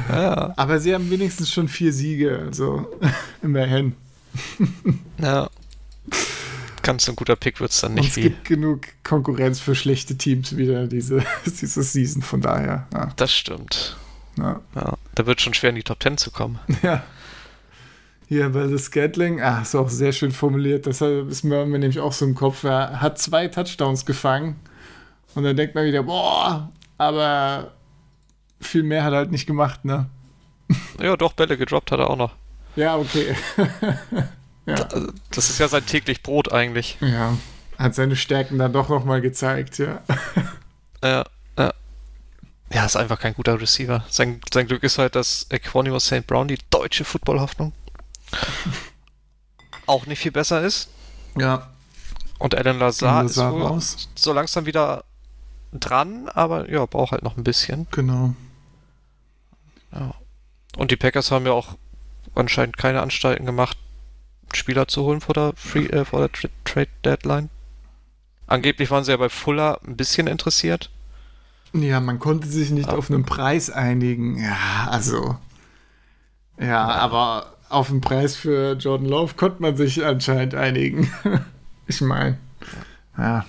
[0.10, 0.54] ja.
[0.56, 2.88] Aber sie haben wenigstens schon vier Siege, also
[3.42, 3.94] immerhin.
[5.22, 5.50] ja.
[6.84, 8.22] Ganz ein guter Pick wird es dann Und nicht es wie.
[8.24, 12.88] gibt genug Konkurrenz für schlechte Teams wieder diese, diese Season, von daher.
[12.94, 13.98] Ja, Das stimmt.
[14.38, 14.62] ja.
[14.76, 14.94] Ja.
[15.16, 16.60] Da wird schon schwer in die Top 10 zu kommen.
[16.84, 17.04] ja.
[18.30, 20.86] Hier bei The Scatling, ah, ist auch sehr schön formuliert.
[20.88, 22.64] Das ist mir, mir nämlich auch so im Kopf.
[22.64, 24.56] Er hat zwei Touchdowns gefangen
[25.36, 27.74] und dann denkt man wieder, boah, aber
[28.62, 30.10] viel mehr hat er halt nicht gemacht, ne?
[31.02, 32.34] Ja, doch, Bälle gedroppt hat er auch noch.
[32.76, 33.36] Ja, okay.
[34.66, 36.98] Also, Das ist ja sein täglich Brot eigentlich.
[37.02, 37.38] ja,
[37.78, 40.02] hat seine Stärken dann doch nochmal gezeigt, ja.
[41.04, 41.26] Ja,
[41.58, 41.74] ja.
[42.72, 44.04] Ja, ist einfach kein guter Receiver.
[44.10, 46.26] Sein, sein Glück ist halt, dass Equanimo St.
[46.26, 47.74] Brown, die deutsche Football-Hoffnung,
[49.86, 50.90] auch nicht viel besser ist.
[51.38, 51.70] Ja,
[52.40, 54.10] Und Alan Lazar, ist Lazar wohl raus.
[54.16, 55.04] so langsam wieder
[55.74, 57.88] dran, aber ja, braucht halt noch ein bisschen.
[57.92, 58.34] genau.
[60.78, 61.76] Und die Packers haben ja auch
[62.34, 63.78] anscheinend keine Anstalten gemacht,
[64.56, 67.50] Spieler zu holen vor der, Free, äh, vor der Tra Trade Deadline.
[68.48, 70.90] Angeblich waren sie ja bei Fuller ein bisschen interessiert.
[71.74, 72.94] Ja, man konnte sich nicht Ah.
[72.96, 74.38] auf einen Preis einigen.
[74.38, 75.38] Ja, also.
[76.60, 81.12] Ja, aber auf den Preis für Jordan Love konnte man sich anscheinend einigen.
[81.88, 82.38] ich meine,
[83.18, 83.46] ja,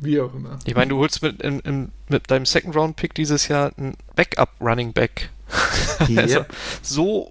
[0.00, 0.58] wie auch immer.
[0.66, 3.96] Ich meine, du holst mit, im, im, mit deinem Second Round Pick dieses Jahr einen
[4.14, 5.30] Backup Running Back.
[6.16, 6.44] Also,
[6.80, 7.30] so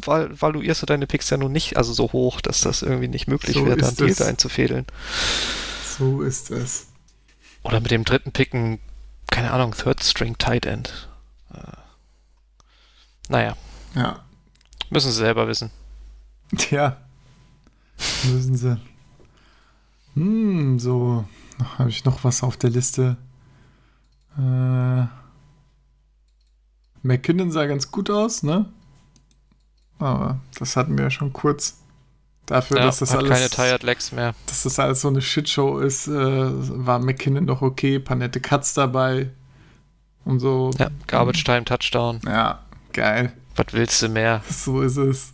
[0.00, 3.56] valuierst du deine Picks ja nun nicht, also so hoch, dass das irgendwie nicht möglich
[3.56, 4.86] So wäre, da einen Deal einzufädeln.
[5.98, 6.86] So ist es.
[7.62, 8.80] Oder mit dem dritten Pick ein,
[9.30, 11.08] keine Ahnung, Third String Tight End.
[11.54, 11.58] Äh,
[13.28, 13.56] naja,
[13.94, 14.24] Ja,
[14.90, 15.70] müssen sie selber wissen.
[16.56, 16.96] tja,
[18.24, 18.80] müssen sie.
[20.14, 21.26] Hm, so,
[21.78, 23.16] habe ich noch was auf der Liste?
[24.38, 25.04] Äh,
[27.02, 28.66] McKinnon sah ganz gut aus, ne?
[30.02, 31.78] Aber das hatten wir ja schon kurz.
[32.46, 34.34] Dafür, Ja, dass das alles, keine Tired Legs mehr.
[34.46, 38.74] dass das alles so eine Shitshow ist, äh, war McKinnon doch okay, paar nette Cuts
[38.74, 39.30] dabei
[40.24, 40.72] und so.
[40.76, 42.20] Ja, Garbage Time Touchdown.
[42.26, 42.62] Ja,
[42.92, 43.32] geil.
[43.54, 44.42] Was willst du mehr?
[44.50, 45.32] So ist es.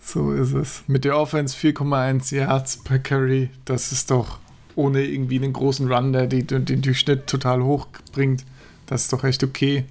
[0.00, 0.84] So ist es.
[0.86, 4.38] Mit der Offense 4,1 Yards per Carry, das ist doch
[4.76, 8.44] ohne irgendwie einen großen Run, der die, den Durchschnitt total hoch bringt.
[8.86, 9.84] Das ist doch echt okay.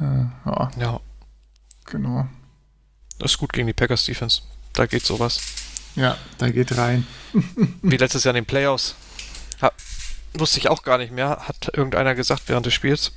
[0.00, 1.00] Äh, ja, Ja,
[1.84, 2.26] genau.
[3.18, 4.42] Das ist gut gegen die Packers Defense.
[4.72, 5.40] Da geht sowas.
[5.96, 7.06] Ja, da geht rein.
[7.82, 8.94] Wie letztes Jahr in den Playoffs.
[9.60, 9.72] Ha,
[10.34, 11.48] wusste ich auch gar nicht mehr.
[11.48, 13.12] Hat irgendeiner gesagt während des Spiels,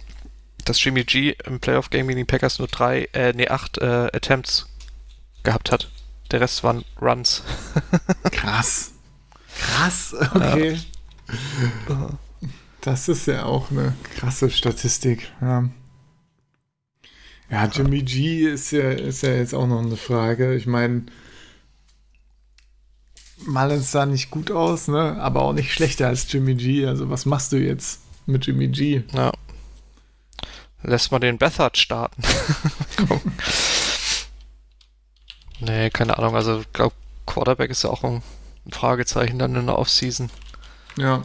[0.65, 4.67] dass Jimmy G im Playoff-Game gegen die Packers nur drei, äh, nee, acht äh, Attempts
[5.43, 5.89] gehabt hat.
[6.31, 7.43] Der Rest waren Runs.
[8.31, 8.93] Krass.
[9.55, 10.79] Krass, okay.
[12.81, 15.31] Das ist ja auch eine krasse Statistik.
[15.39, 15.65] Ja,
[17.51, 20.55] ja Jimmy G ist ja, ist ja jetzt auch noch eine Frage.
[20.55, 21.03] Ich meine,
[23.45, 25.17] Mullins sah nicht gut aus, ne?
[25.19, 26.85] aber auch nicht schlechter als Jimmy G.
[26.87, 29.03] Also was machst du jetzt mit Jimmy G?
[29.13, 29.31] Ja.
[30.83, 32.23] Lässt man den Bethard starten.
[35.61, 36.35] Nee, keine Ahnung.
[36.35, 36.95] Also, ich glaube,
[37.27, 38.23] Quarterback ist ja auch ein
[38.71, 40.29] Fragezeichen dann in der Offseason.
[40.97, 41.23] Ja.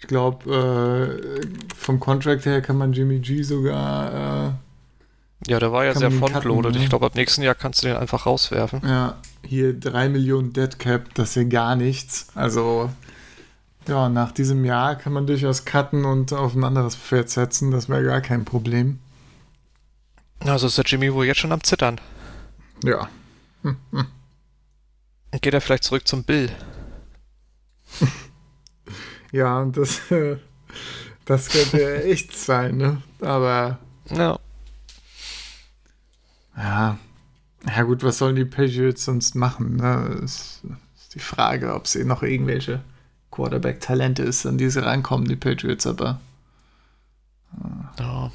[0.00, 4.48] Ich glaube, äh, vom Contract her kann man Jimmy G sogar...
[4.48, 6.72] Äh, Ja, der war ja sehr frontloaded.
[6.74, 6.78] ne?
[6.82, 8.80] Ich glaube, ab nächsten Jahr kannst du den einfach rauswerfen.
[8.84, 12.28] Ja, hier 3 Millionen Dead Cap, das ist ja gar nichts.
[12.34, 12.90] Also,
[13.88, 17.70] ja, nach diesem Jahr kann man durchaus cutten und auf ein anderes Pferd setzen.
[17.70, 18.98] Das wäre gar kein Problem.
[20.40, 22.00] Also ist der Jimmy wohl jetzt schon am Zittern.
[22.84, 23.08] Ja.
[25.40, 26.50] Geht er vielleicht zurück zum Bill?
[29.32, 30.00] Ja, und das,
[31.24, 33.02] das könnte ja echt sein, ne?
[33.20, 33.78] Aber,
[34.10, 34.38] Ja.
[36.56, 36.98] ja.
[37.66, 39.76] Ja, gut, was sollen die Patriots sonst machen?
[39.76, 40.16] Ne?
[40.20, 40.62] Das
[40.96, 42.80] ist die Frage, ob es eh noch irgendwelche
[43.32, 46.20] Quarterback-Talente ist, an die sie rankommen, die Patriots, aber.
[47.98, 48.30] ja.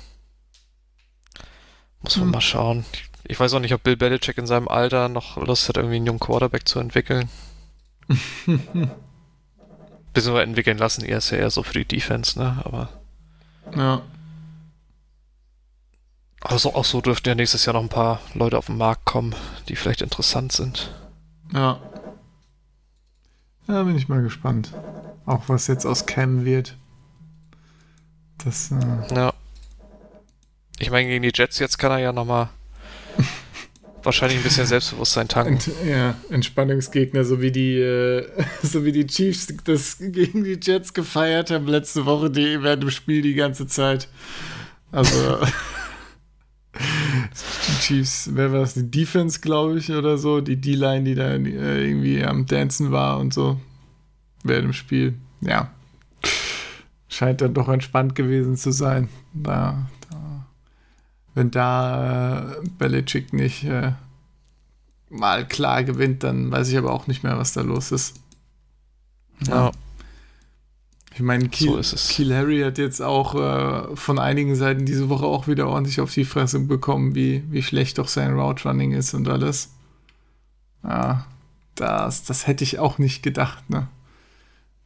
[2.01, 2.31] Muss man Hm.
[2.31, 2.85] mal schauen.
[3.23, 6.05] Ich weiß auch nicht, ob Bill Belichick in seinem Alter noch Lust hat, irgendwie einen
[6.05, 7.29] jungen Quarterback zu entwickeln.
[10.13, 11.03] Beziehungsweise entwickeln lassen.
[11.05, 12.61] Er ist ja eher so für die Defense, ne?
[12.65, 12.89] Aber
[13.75, 14.01] Ja.
[16.41, 19.33] Also auch so dürften ja nächstes Jahr noch ein paar Leute auf den Markt kommen,
[19.69, 20.93] die vielleicht interessant sind.
[21.53, 21.79] Ja.
[23.65, 24.73] Da bin ich mal gespannt.
[25.25, 26.75] Auch was jetzt aus Cam wird.
[28.43, 29.33] Das, äh, Ja.
[30.79, 32.49] Ich meine, gegen die Jets jetzt kann er ja nochmal
[34.05, 35.53] wahrscheinlich ein bisschen Selbstbewusstsein tanken.
[35.53, 38.27] Ent, ja, Entspannungsgegner, so wie die, äh,
[38.63, 42.89] so wie die Chiefs das gegen die Jets gefeiert haben letzte Woche, die während dem
[42.91, 44.07] Spiel die ganze Zeit.
[44.91, 45.39] Also
[46.75, 48.73] die Chiefs, wer war das?
[48.73, 53.19] Die Defense, glaube ich, oder so, die D-Line, die da äh, irgendwie am Dancen war
[53.19, 53.59] und so
[54.43, 55.15] während dem Spiel.
[55.41, 55.71] Ja,
[57.07, 59.09] scheint dann doch entspannt gewesen zu sein.
[59.33, 59.89] Da,
[61.35, 63.93] wenn da äh, Belichick nicht äh,
[65.09, 68.15] mal klar gewinnt, dann weiß ich aber auch nicht mehr, was da los ist.
[69.47, 69.71] Ja.
[71.13, 71.95] Ich meine, Kiel, So.
[71.95, 76.11] Kiel Harry hat jetzt auch äh, von einigen Seiten diese Woche auch wieder ordentlich auf
[76.11, 79.69] die Fresse bekommen, wie, wie schlecht doch sein Route Running ist und alles.
[80.83, 81.25] Ja,
[81.75, 83.87] das, das hätte ich auch nicht gedacht, ne?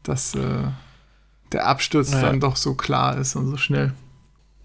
[0.03, 0.63] Dass äh,
[1.53, 2.27] der Absturz Naja.
[2.27, 3.93] dann doch so klar ist und so schnell.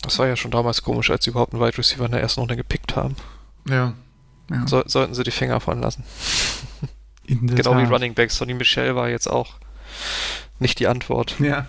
[0.02, 2.40] Das war ja schon damals komisch, als sie überhaupt einen Wide Receiver in der ersten
[2.40, 3.16] Runde gepickt haben.
[3.68, 3.94] Ja.
[4.50, 4.66] ja.
[4.66, 6.04] So, sollten sie die Finger von lassen.
[7.24, 7.92] Genau wie Tat.
[7.92, 8.36] Running Backs.
[8.36, 9.54] Sonny Michel war jetzt auch
[10.58, 11.38] nicht die Antwort.
[11.38, 11.66] Ja.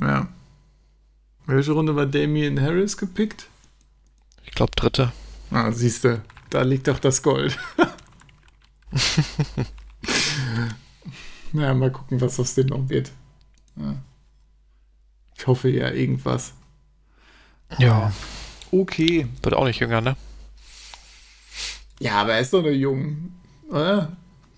[0.00, 0.28] Ja.
[1.46, 3.48] Welche Runde war Damien Harris gepickt?
[4.44, 5.12] Ich glaube, dritte.
[5.50, 7.58] Ah, siehst du, da liegt doch das Gold.
[11.52, 13.10] naja, mal gucken, was aus dem noch wird.
[13.76, 13.96] Ja.
[15.36, 16.54] Ich hoffe ja irgendwas.
[17.78, 18.12] Ja.
[18.70, 19.26] Okay.
[19.42, 20.16] Wird auch nicht jünger, ne?
[21.98, 23.32] Ja, aber er ist doch noch jung.
[23.68, 24.16] Oder?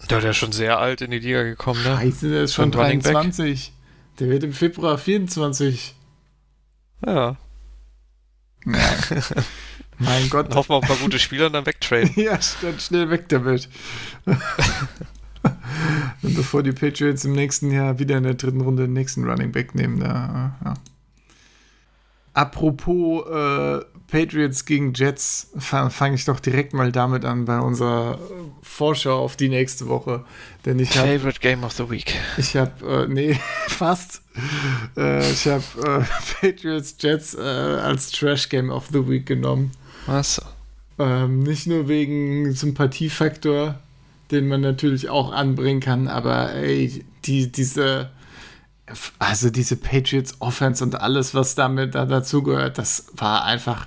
[0.09, 1.97] Der ist ja schon sehr alt in die Liga gekommen, ne?
[1.97, 3.13] Scheiße, der ist schon Für einen Running Back?
[3.13, 3.73] 23.
[4.19, 5.95] Der wird im Februar 24.
[7.07, 7.37] Ja.
[8.67, 8.81] Ja.
[9.99, 10.49] mein Gott.
[10.49, 12.13] Dann hoffen wir auf ein paar gute Spieler und dann wegtraden.
[12.17, 13.69] Ja, dann schnell weg damit.
[16.23, 19.53] Und bevor die Patriots im nächsten Jahr wieder in der dritten Runde den nächsten Running
[19.53, 20.75] Back nehmen, da, ja.
[22.35, 28.15] Apropos äh, Patriots gegen Jets, fange fang ich doch direkt mal damit an bei unserer
[28.15, 28.19] äh,
[28.63, 30.25] Vorschau auf die nächste Woche.
[30.67, 32.15] Denn ich habe Favorite Game of the Week.
[32.37, 34.23] ich habe, äh, nee, fast.
[34.97, 36.05] Äh, ich habe äh,
[36.41, 39.71] Patriots Jets äh, als Trash Game of the Week genommen.
[40.07, 40.41] Was?
[40.99, 43.81] Ähm, nicht nur wegen Sympathiefaktor,
[44.31, 48.11] den man natürlich auch anbringen kann, aber ey, die, diese,
[49.19, 53.87] also diese Patriots Offense und alles, was damit da dazugehört, das war einfach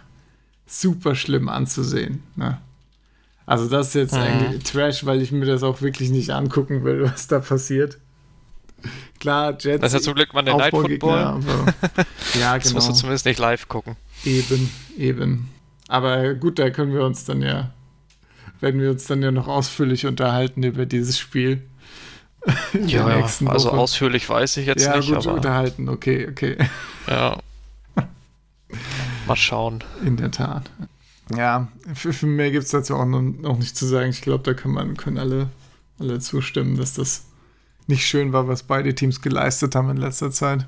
[0.66, 2.24] super schlimm anzusehen.
[2.36, 2.58] Ne?
[3.46, 4.20] Also das ist jetzt Mhm.
[4.22, 7.98] eigentlich Trash, weil ich mir das auch wirklich nicht angucken will, was da passiert.
[9.20, 9.82] Klar, Jets.
[9.82, 11.18] Das ist ja zum Glück mal der Night Football.
[11.20, 11.74] aber-
[12.40, 12.76] Ja, Das genau.
[12.76, 13.96] musst du zumindest nicht live gucken.
[14.24, 15.50] Eben, eben.
[15.88, 17.72] Aber gut, da können wir uns dann ja,
[18.60, 21.64] werden wir uns dann ja noch ausführlich unterhalten über dieses Spiel.
[22.74, 23.78] Nächsten also Woche.
[23.78, 26.58] ausführlich weiß ich jetzt ja, nicht, gut, aber unterhalten, okay, okay.
[27.08, 27.38] ja.
[29.28, 29.84] Mal schauen.
[30.06, 30.70] In der Tat.
[31.36, 34.10] Ja, für, für mehr gibt es dazu auch noch, noch nicht zu sagen.
[34.10, 35.50] Ich glaube, da kann man, können alle,
[36.00, 37.26] alle zustimmen, dass das
[37.88, 40.66] nicht schön war, was beide Teams geleistet haben in letzter Zeit.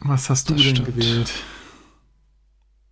[0.00, 0.94] Was hast du Das denn stimmt.
[0.96, 1.32] gewählt?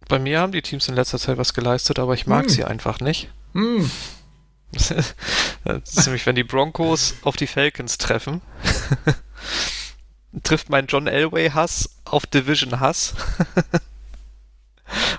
[0.09, 2.49] Bei mir haben die Teams in letzter Zeit was geleistet, aber ich mag Hm.
[2.49, 3.31] sie einfach nicht.
[3.53, 3.91] Hm,
[6.05, 8.41] nämlich, wenn die Broncos auf die Falcons treffen,
[10.43, 13.15] trifft mein John Elway-Hass auf Division-Hass.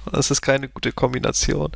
[0.06, 1.72] Und das ist keine gute Kombination.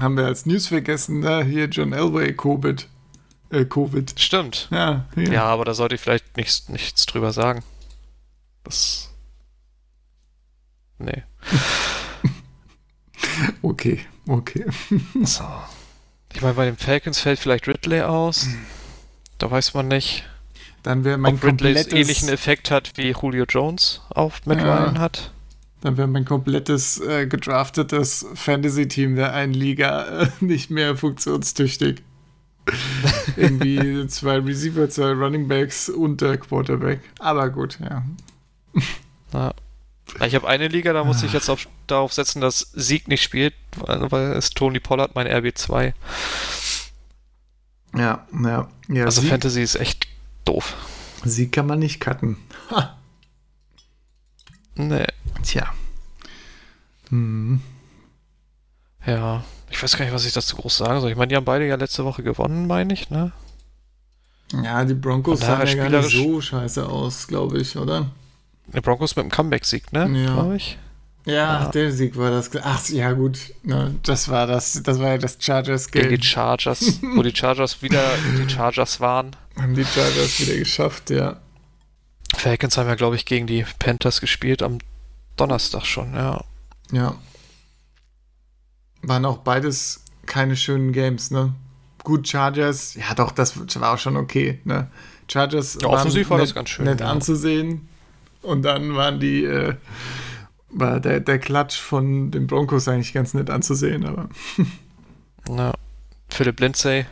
[0.00, 1.44] haben wir als News vergessen, ne?
[1.44, 2.88] Hier John Elway, Covid.
[3.50, 4.18] Äh, Covid.
[4.18, 4.68] Stimmt.
[4.70, 5.32] Ja, hier.
[5.32, 7.62] Ja, aber da sollte ich vielleicht nichts, nichts drüber sagen.
[8.64, 9.10] Das.
[10.98, 11.22] Nee.
[13.62, 14.66] Okay, okay.
[15.22, 15.44] So.
[16.38, 18.46] Ich meine, bei den Falcons fällt vielleicht Ridley aus.
[19.38, 20.24] Da weiß man nicht,
[20.84, 24.84] Dann wäre mein ob Ridley komplettes, ähnlichen Effekt hat, wie Julio Jones auf Matt Ja.
[24.84, 25.32] Ryan hat.
[25.80, 32.02] dann wäre mein komplettes äh, gedraftetes Fantasy-Team der einen Liga äh, nicht mehr funktionstüchtig.
[33.36, 37.00] Irgendwie zwei Receiver, zwei Running Backs und der Quarterback.
[37.18, 38.04] Aber gut, ja.
[39.32, 39.54] Ja.
[40.24, 43.54] Ich habe eine Liga, da muss ich jetzt auf, darauf setzen, dass Sieg nicht spielt,
[43.76, 45.92] weil ist Tony Pollard mein RB2.
[47.94, 48.68] Ja, ja.
[48.88, 50.06] ja Also sie, Fantasy ist echt
[50.44, 50.74] doof.
[51.24, 52.36] sie kann man nicht cutten.
[52.70, 52.96] Ha.
[54.74, 55.06] Nee.
[55.42, 55.72] Tja.
[57.10, 57.60] Hm.
[59.06, 59.44] Ja.
[59.70, 61.10] Ich weiß gar nicht, was ich dazu groß sagen soll.
[61.10, 63.32] Ich meine, die haben beide ja letzte Woche gewonnen, meine ich, ne?
[64.52, 68.10] Ja, die Broncos sahen ja gar nicht so scheiße aus, glaube ich, oder?
[68.74, 70.08] Die Broncos mit dem Comeback-Sieg, ne?
[70.24, 70.34] Ja.
[70.34, 70.78] Glaube ich.
[71.24, 72.50] Ja, ach, der Sieg war das.
[72.62, 73.38] Ach, ja, gut.
[73.62, 76.08] Ne, das war das, das war ja das Chargers-Game.
[76.08, 78.02] Gegen die Chargers, wo die Chargers wieder
[78.38, 79.36] die Chargers waren.
[79.56, 81.38] Haben die Chargers wieder geschafft, ja.
[82.34, 84.78] Falcons haben ja, glaube ich, gegen die Panthers gespielt am
[85.36, 86.44] Donnerstag schon, ja.
[86.92, 87.14] Ja.
[89.02, 91.54] Waren auch beides keine schönen Games, ne?
[92.04, 94.88] Gut, Chargers, ja doch, das war auch schon okay, ne?
[95.30, 96.86] Chargers ja, offensiv war nett, das ganz schön.
[96.86, 97.10] nett ja.
[97.10, 97.88] anzusehen.
[98.42, 99.74] Und dann waren die, äh,
[100.70, 104.28] war der, der Klatsch von den Broncos eigentlich ganz nett anzusehen, aber.
[105.48, 105.72] ja.
[106.30, 107.06] Philipp Lindsay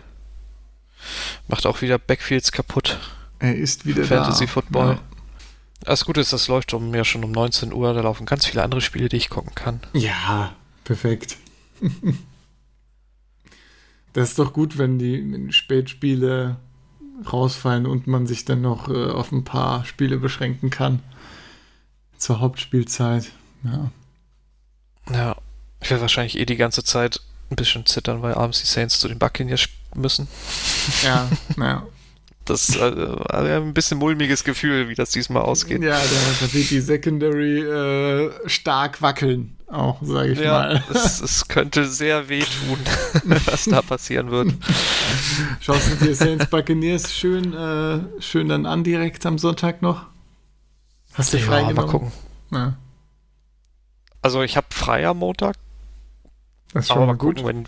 [1.48, 2.98] macht auch wieder Backfields kaputt.
[3.38, 4.52] Er ist wieder Fantasy da.
[4.52, 4.92] Football.
[4.92, 5.00] Ja.
[5.80, 7.92] Das Gute ist, das läuft um ja schon um 19 Uhr.
[7.94, 9.80] Da laufen ganz viele andere Spiele, die ich gucken kann.
[9.92, 11.36] Ja, perfekt.
[14.12, 16.56] das ist doch gut, wenn die, Spätspiele
[17.32, 21.02] rausfallen und man sich dann noch äh, auf ein paar Spiele beschränken kann.
[22.26, 23.30] Zur Hauptspielzeit.
[23.62, 23.92] Ja.
[25.12, 25.36] Ja.
[25.80, 27.20] Ich werde wahrscheinlich eh die ganze Zeit
[27.52, 30.26] ein bisschen zittern, weil abends die Saints zu den Buccaneers müssen.
[31.04, 31.86] Ja, naja.
[32.44, 35.84] Das ist äh, ein bisschen mulmiges Gefühl, wie das diesmal ausgeht.
[35.84, 36.04] Ja, da,
[36.40, 40.84] da wird die Secondary äh, stark wackeln, auch, sage ich ja, mal.
[40.92, 42.80] Es, es könnte sehr wehtun,
[43.44, 44.52] was da passieren wird.
[45.60, 50.06] Schaust du dir Saints Buccaneers schön, äh, schön dann an direkt am Sonntag noch?
[51.16, 52.12] Hast du ja, frei mal gucken.
[52.50, 52.76] Ja.
[54.22, 55.56] Also ich habe frei am Montag.
[56.72, 57.36] Das ist schon aber mal gut.
[57.36, 57.66] gucken, wenn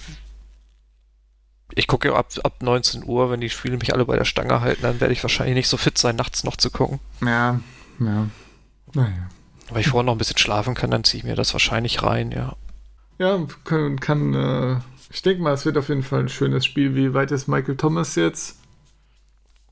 [1.74, 4.60] ich gucke ja ab, ab 19 Uhr, wenn die Spiele mich alle bei der Stange
[4.60, 6.98] halten, dann werde ich wahrscheinlich nicht so fit sein, nachts noch zu gucken.
[7.20, 7.60] Ja,
[8.00, 8.26] ja.
[8.94, 9.28] Naja.
[9.70, 12.32] Weil ich vorher noch ein bisschen schlafen kann, dann ziehe ich mir das wahrscheinlich rein,
[12.32, 12.56] ja.
[13.18, 14.76] Ja, kann, kann äh,
[15.10, 16.94] ich denke mal, es wird auf jeden Fall ein schönes Spiel.
[16.94, 18.56] Wie weit ist Michael Thomas jetzt?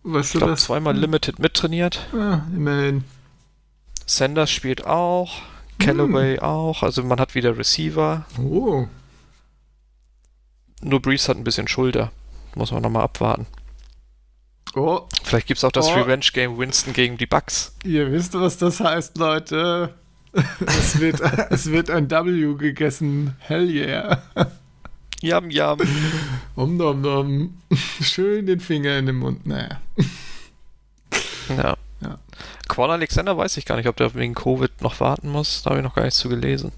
[0.03, 0.65] Weißt Ich du glaube, das?
[0.65, 2.07] zweimal Limited mittrainiert.
[2.12, 3.05] Ah, immerhin.
[4.07, 5.42] Sanders spielt auch.
[5.79, 6.83] Callaway auch.
[6.83, 8.25] Also man hat wieder Receiver.
[8.38, 8.87] Oh.
[10.81, 12.12] Nur Breeze hat ein bisschen Schulter.
[12.55, 13.47] Muss man nochmal abwarten.
[14.75, 15.95] Oh, Vielleicht gibt es auch das Oh.
[15.95, 17.75] Revenge-Game Winston gegen die Bucks.
[17.85, 19.95] ihr wisst, was das heißt, Leute.
[20.66, 23.35] es, wird, es wird ein W gegessen.
[23.38, 24.23] Hell yeah.
[25.23, 25.79] Yam, yam.
[26.57, 27.62] Om nom nom.
[28.03, 29.47] Schön den Finger in den Mund.
[29.47, 29.81] Naja.
[31.49, 31.77] Ja.
[32.68, 35.62] Quan Alexander weiß ich gar nicht, ob der wegen Covid noch warten muss.
[35.62, 36.72] Da habe ich noch gar nichts zu gelesen.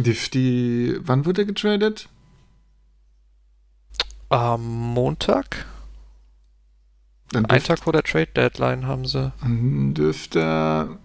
[0.00, 2.08] Die, die, wann wird er getradet?
[4.28, 5.66] Am Montag?
[7.30, 9.32] Dann Ein Tag vor der Trade Deadline haben sie.
[9.40, 10.98] Dann dürfte er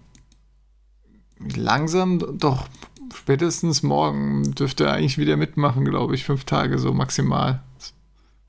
[1.38, 2.68] langsam, doch
[3.14, 6.24] spätestens morgen dürfte er eigentlich wieder mitmachen, glaube ich.
[6.24, 7.62] Fünf Tage so maximal.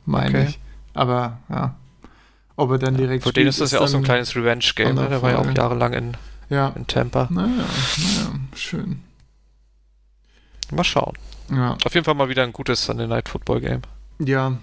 [0.06, 0.50] Meine Okay.
[0.50, 0.60] ich.
[0.94, 1.76] Aber ja.
[2.56, 4.96] Ob er dann direkt Für den ist das ja auch so ein kleines Revenge-Game.
[4.96, 5.08] Ne?
[5.10, 6.18] Der war ja auch jahrelang in,
[6.50, 6.70] Ja.
[6.76, 7.28] in Tampa.
[7.32, 9.02] Naja, naja, schön.
[10.72, 11.14] Mal schauen.
[11.50, 11.78] Ja.
[11.84, 13.82] Auf jeden Fall mal wieder ein gutes Sunday Night Football Game.
[14.20, 14.58] Ja.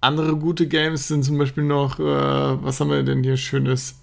[0.00, 3.96] Andere gute Games sind zum Beispiel noch, äh, was haben wir denn hier Schönes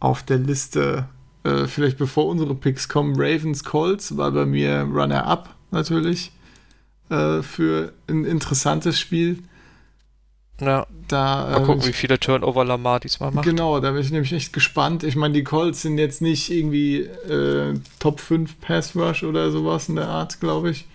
[0.00, 1.06] auf der Liste?
[1.44, 6.30] Äh, vielleicht bevor unsere Picks kommen, Ravens Colts war bei mir Runner-Up natürlich
[7.10, 9.42] äh, für ein interessantes Spiel.
[10.62, 13.44] Ja, Da, mal äh, gucken, wie ich, viele Turnover Lamar diesmal macht.
[13.44, 15.02] genau, da bin ich nämlich echt gespannt.
[15.02, 19.88] Ich meine, die Colts sind jetzt nicht irgendwie äh, Top 5 Pass Rush oder sowas
[19.88, 20.86] in der Art, glaube ich.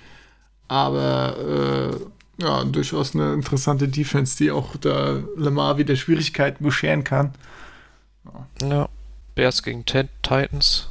[0.67, 1.99] Aber
[2.39, 7.33] äh, ja, durchaus eine interessante Defense, die auch da Lamar wieder Schwierigkeiten bescheren kann.
[8.61, 8.89] Ja.
[9.35, 10.89] Bears gegen Ten Titans.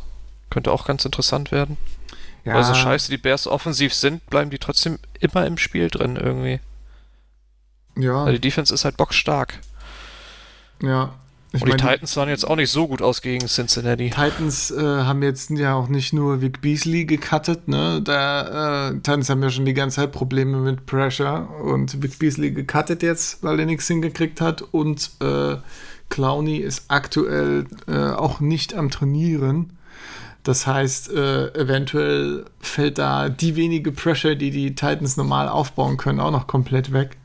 [0.50, 1.76] Könnte auch ganz interessant werden.
[2.44, 6.16] Ja, Weil so scheiße die Bears offensiv sind, bleiben die trotzdem immer im Spiel drin
[6.16, 6.60] irgendwie.
[7.96, 9.54] Ja, Weil die Defense ist halt bockstark.
[10.82, 11.14] ja.
[11.52, 14.10] Ich Und die meine, Titans sahen jetzt auch nicht so gut aus gegen Cincinnati.
[14.10, 18.02] Titans äh, haben jetzt ja auch nicht nur Vic Beasley gecuttet, ne?
[18.02, 22.50] Da, äh, Titans haben ja schon die ganze Zeit Probleme mit Pressure und Vic Beasley
[22.50, 25.56] gecuttet jetzt, weil er nichts hingekriegt hat und äh,
[26.10, 29.70] Clowney ist aktuell äh, auch nicht am Trainieren.
[30.42, 36.20] Das heißt, äh, eventuell fällt da die wenige Pressure, die die Titans normal aufbauen können,
[36.20, 37.16] auch noch komplett weg.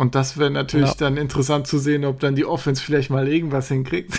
[0.00, 0.94] Und das wäre natürlich Ja.
[0.94, 4.18] dann interessant zu sehen, ob dann die Offense vielleicht mal irgendwas hinkriegt.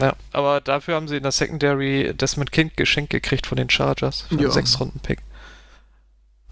[0.00, 4.20] Ja, aber dafür haben sie in der Secondary Desmond King geschenkt gekriegt von den Chargers.
[4.28, 4.50] Für einen.
[4.52, 5.18] Sechs-Runden-Pick.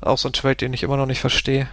[0.00, 1.68] Auch so ein Trade, den ich immer noch nicht verstehe.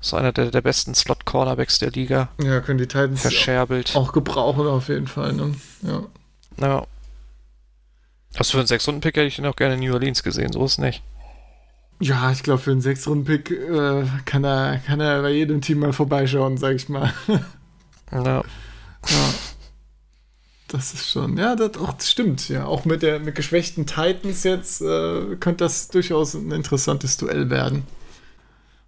[0.00, 2.28] So einer der, der besten Slot-Cornerbacks der Liga.
[2.42, 3.96] Ja, können die Titans Verscherbelt.
[3.96, 5.32] auch gebrauchen auf jeden Fall.
[5.32, 5.54] Ne?
[5.80, 6.02] Ja.
[6.60, 6.86] Ja.
[8.36, 10.76] Was für einen Sechs-Runden-Pick hätte ich den auch gerne in New Orleans gesehen, so ist
[10.78, 11.02] nicht.
[12.00, 15.92] Ja, ich glaube, für einen Sechs-Runden-Pick äh, kann, er, kann er bei jedem Team mal
[15.92, 17.12] vorbeischauen, sag ich mal.
[18.12, 18.22] Ja.
[18.22, 18.44] ja.
[20.68, 22.48] Das ist schon, ja, das, auch, das stimmt.
[22.48, 27.50] Ja, auch mit der mit geschwächten Titans jetzt äh, könnte das durchaus ein interessantes Duell
[27.50, 27.82] werden.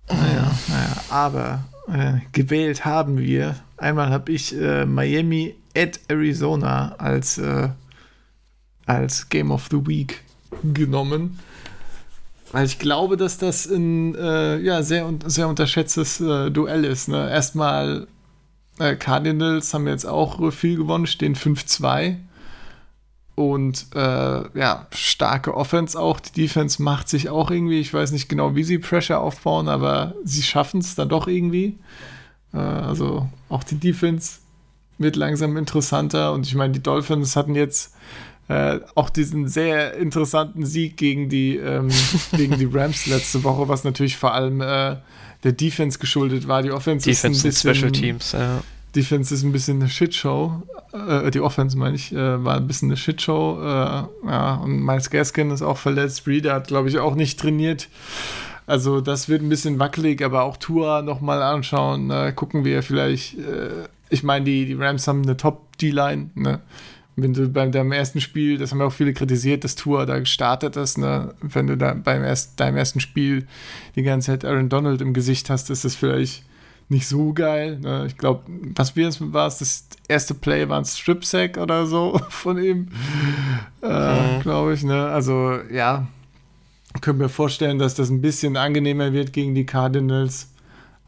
[0.08, 3.56] Naja, naja, aber äh, gewählt haben wir.
[3.76, 7.68] Einmal habe ich äh, Miami at Arizona als, äh,
[8.86, 10.22] als Game of the Week
[10.62, 11.38] genommen.
[12.52, 17.08] Weil ich glaube, dass das ein äh, ja, sehr, sehr unterschätztes äh, Duell ist.
[17.08, 17.30] Ne?
[17.30, 18.06] Erstmal
[18.78, 22.16] äh, Cardinals haben jetzt auch viel gewonnen, stehen 5-2.
[23.34, 26.18] Und äh, ja, starke Offense auch.
[26.18, 30.14] Die Defense macht sich auch irgendwie, ich weiß nicht genau, wie sie Pressure aufbauen, aber
[30.24, 31.78] sie schaffen es dann doch irgendwie.
[32.52, 34.38] Äh, also auch die Defense
[34.98, 36.32] wird langsam interessanter.
[36.32, 37.94] Und ich meine, die Dolphins hatten jetzt
[38.48, 41.88] äh, auch diesen sehr interessanten Sieg gegen die, ähm,
[42.36, 44.96] gegen die Rams letzte Woche, was natürlich vor allem äh,
[45.44, 46.62] der Defense geschuldet war.
[46.62, 48.62] Die Offense Defense ist ein bisschen, Special Teams, ja.
[48.96, 50.62] Defense ist ein bisschen eine Shitshow.
[50.92, 53.58] Äh, die Offense, meine ich, äh, war ein bisschen eine Shitshow.
[53.60, 56.26] Äh, ja, und Miles Gaskin ist auch verletzt.
[56.26, 57.88] Reader hat, glaube ich, auch nicht trainiert.
[58.66, 62.10] Also, das wird ein bisschen wackelig, aber auch Tour nochmal anschauen.
[62.10, 63.36] Äh, gucken wir vielleicht.
[64.10, 66.30] Ich meine, die, die Rams haben eine Top-D-Line.
[66.34, 66.60] Ne?
[67.20, 70.18] Wenn du bei deinem ersten Spiel, das haben ja auch viele kritisiert, dass Tour da
[70.18, 71.34] gestartet ist, ne?
[71.40, 73.46] wenn du da beim erst, deinem ersten Spiel
[73.96, 76.44] die ganze Zeit Aaron Donald im Gesicht hast, ist das vielleicht
[76.88, 77.78] nicht so geil.
[77.80, 78.04] Ne?
[78.06, 78.44] Ich glaube,
[78.74, 82.88] was wir war es, das erste Play war ein Strip-Sack oder so von ihm,
[83.82, 84.40] äh, Mhm.
[84.42, 84.84] glaube ich.
[84.84, 85.06] Ne?
[85.08, 86.06] Also, ja,
[87.00, 90.48] können wir vorstellen, dass das ein bisschen angenehmer wird gegen die Cardinals.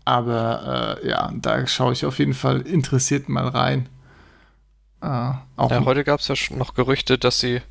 [0.04, 3.86] Aber äh, ja, da schaue ich auf jeden Fall interessiert mal rein.
[5.03, 5.07] Äh,
[5.57, 7.62] auch Ja, heute gab es ja schon noch Gerüchte, dass sie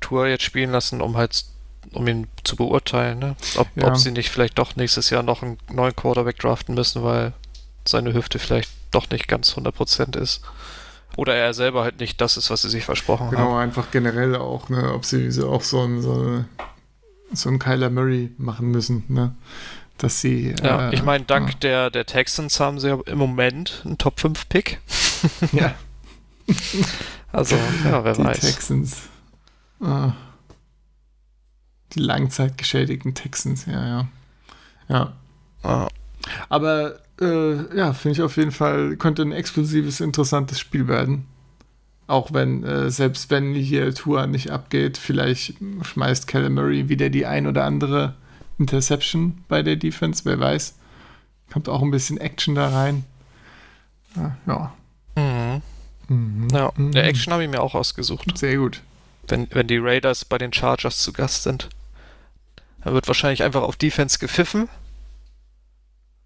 [0.00, 1.44] Tour jetzt spielen lassen, um halt
[1.92, 3.36] um ihn zu beurteilen, ne?
[3.56, 3.88] ob, Ja.
[3.88, 7.32] ob sie nicht vielleicht doch nächstes Jahr noch einen neuen Quarterback draften müssen, weil
[7.86, 10.42] seine Hüfte vielleicht doch nicht ganz 100% ist.
[11.16, 13.56] Oder er selber halt nicht das ist, was sie sich versprochen Genau, haben.
[13.58, 16.44] einfach generell auch, ne, ob sie so auch so ein, so,
[17.32, 19.34] so ein Kyler Murray machen müssen, ne?
[19.98, 20.54] Dass sie.
[20.62, 24.20] Ja, äh, ich meine, dank der, der Texans haben sie ja im Moment einen Top
[24.20, 24.80] 5 Pick.
[25.52, 25.74] ja,
[27.32, 28.40] Also, ja, wer die weiß.
[28.40, 29.02] Texans.
[29.80, 30.12] Ah.
[31.94, 34.08] die langzeitgeschädigten Texans, ja, ja.
[34.88, 35.12] Ja.
[35.62, 35.88] Ah,
[36.48, 41.26] Aber äh, ja, finde ich auf jeden Fall, könnte ein explosives, interessantes Spiel werden.
[42.06, 47.26] Auch wenn, äh, selbst wenn hier Tour nicht abgeht, vielleicht schmeißt Keller Murray wieder die
[47.26, 48.14] ein oder andere
[48.58, 50.74] Interception bei der Defense, wer weiß.
[51.52, 53.04] Kommt auch ein bisschen Action da rein.
[54.16, 54.72] Ja, ja.
[56.08, 56.48] Mhm.
[56.52, 56.72] Ja.
[56.76, 56.92] Mhm.
[56.92, 58.36] der Action habe ich mir auch ausgesucht.
[58.36, 58.82] Sehr gut.
[59.28, 61.68] wenn, wenn die Raiders bei den Chargers zu Gast sind.
[62.84, 64.68] Da wird wahrscheinlich einfach auf Defense gepfiffen.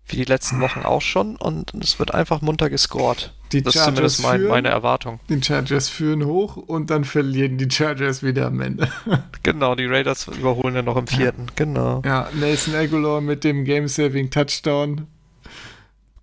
[0.09, 1.37] Wie die letzten Wochen auch schon.
[1.37, 3.33] Und es wird einfach munter gescored.
[3.53, 5.21] Die Das ist zumindest mein, führen, meine Erwartung.
[5.29, 8.89] Die Chargers führen hoch und dann verlieren die Chargers wieder am Ende.
[9.43, 11.47] Genau, die Raiders überholen ja noch im vierten.
[11.55, 12.03] Genau.
[12.05, 15.07] Ja, Nelson Aguilar mit dem Game-Saving Touchdown.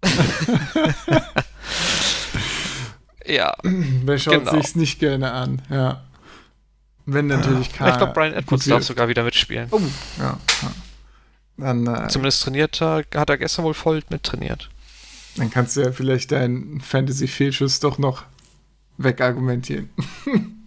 [3.26, 4.52] Ja, Wer schaut Genau.
[4.52, 6.04] sich's nicht gerne an, ja.
[7.06, 7.98] Wenn natürlich ich keiner.
[7.98, 9.68] glaube, Brian Edwards darf sogar wieder mitspielen.
[9.72, 9.82] Oh,
[10.20, 10.40] ja.
[10.62, 10.72] ja.
[11.58, 14.70] Dann, äh, Zumindest trainiert er, hat er gestern wohl voll mittrainiert.
[15.36, 18.24] dann kannst du ja vielleicht deinen Fantasy-Fehlschuss doch noch
[18.98, 19.90] wegargumentieren.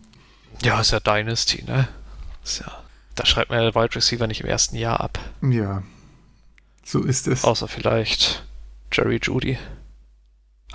[0.63, 1.87] Ja, ist ja Dynasty, ne?
[2.43, 2.73] Ist ja,
[3.15, 5.19] da schreibt man ja der Wide Receiver nicht im ersten Jahr ab.
[5.43, 5.83] Ja,
[6.83, 7.45] so ist es.
[7.45, 8.43] Außer vielleicht
[8.91, 9.59] Jerry Judy.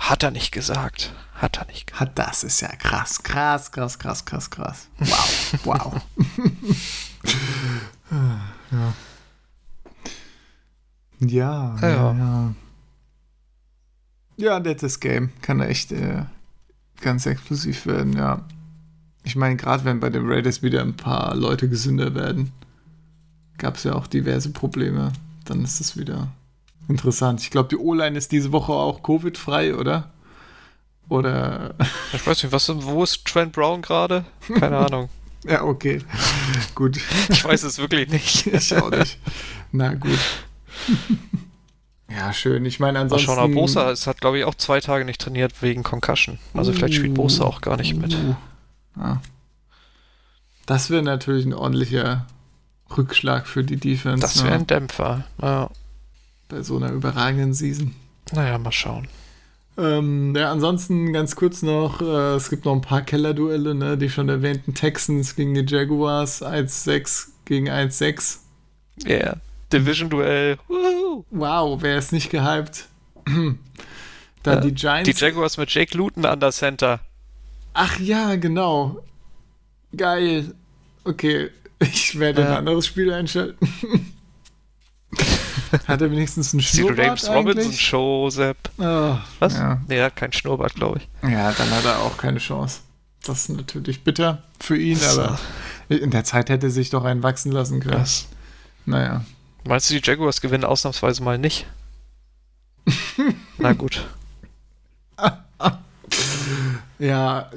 [0.02, 1.12] Hat er nicht gesagt.
[1.36, 2.18] Hat er nicht gesagt.
[2.18, 4.88] Das ist ja krass, krass, krass, krass, krass, krass.
[4.98, 6.02] Wow, wow.
[8.70, 8.94] ja.
[11.20, 11.88] Ja, Ja.
[11.88, 12.54] ja, ja.
[14.38, 15.30] Ja, nettes Game.
[15.40, 16.24] Kann echt äh,
[17.00, 18.44] ganz explosiv werden, ja.
[19.22, 22.50] Ich meine, gerade wenn bei den Raiders wieder ein paar Leute gesünder werden,
[23.56, 25.12] gab es ja auch diverse Probleme.
[25.44, 26.32] Dann ist es wieder
[26.92, 27.40] interessant.
[27.40, 30.10] Ich glaube, die O-Line ist diese Woche auch Covid-frei, oder?
[31.08, 31.74] Oder
[32.12, 34.24] Ich weiß nicht, was, wo ist Trent Brown gerade?
[34.58, 35.08] Keine Ahnung.
[35.44, 36.00] Ja, okay.
[36.74, 36.98] gut.
[37.28, 38.46] Ich weiß es wirklich nicht.
[38.52, 39.18] Ich auch nicht.
[39.72, 40.18] Na gut.
[42.08, 42.64] ja, schön.
[42.64, 43.26] Ich meine, ansonsten.
[43.26, 46.38] schauen, aber Bosa ist, hat, glaube ich, auch zwei Tage nicht trainiert wegen Concussion.
[46.54, 48.14] Also vielleicht spielt Bosa auch gar nicht mit.
[48.14, 48.36] Uh,
[48.96, 49.20] ja.
[50.66, 52.26] Das wäre natürlich ein ordentlicher
[52.96, 54.20] Rückschlag für die Defense.
[54.20, 54.44] Das ne?
[54.44, 55.24] wäre ein Dämpfer.
[55.40, 55.70] Ja.
[56.52, 57.94] Bei so einer überragenden Season.
[58.32, 59.08] Naja, mal schauen.
[59.78, 63.96] Ähm, ja, ansonsten ganz kurz noch, äh, es gibt noch ein paar Kellerduelle, ne?
[63.96, 68.40] Die schon erwähnten Texans gegen die Jaguars, 1-6 gegen 1-6.
[69.06, 69.36] Yeah.
[69.72, 70.58] Division-Duell.
[71.30, 72.86] Wow, wer ist nicht gehypt?
[73.24, 73.58] Dann
[74.44, 75.08] Ja, die Giants.
[75.08, 77.00] Die Jaguars mit Jake Luton an der Center.
[77.72, 79.02] Ach ja, genau.
[79.96, 80.54] Geil.
[81.04, 81.48] Okay,
[81.78, 82.58] ich werde ein Ja.
[82.58, 83.56] anderes Spiel einschalten.
[85.86, 87.80] Hat er wenigstens einen Schnurrbart James Robinson eigentlich?
[87.80, 88.56] Show, Sepp.
[88.78, 89.54] Oh, Was?
[89.54, 89.80] Ja.
[89.88, 91.30] Nee, er hat keinen Schnurrbart, glaube ich.
[91.30, 92.80] ja, dann hat er auch keine Chance.
[93.24, 95.20] Das ist natürlich bitter für ihn, So.
[95.22, 95.38] aber
[95.88, 98.00] in der Zeit hätte er sich doch einen wachsen lassen können.
[98.00, 98.26] Was?
[98.84, 99.24] Naja.
[99.64, 101.66] Meinst du, die Jaguars gewinnen ausnahmsweise mal nicht?
[103.58, 104.04] Na gut.
[106.98, 107.50] Ja,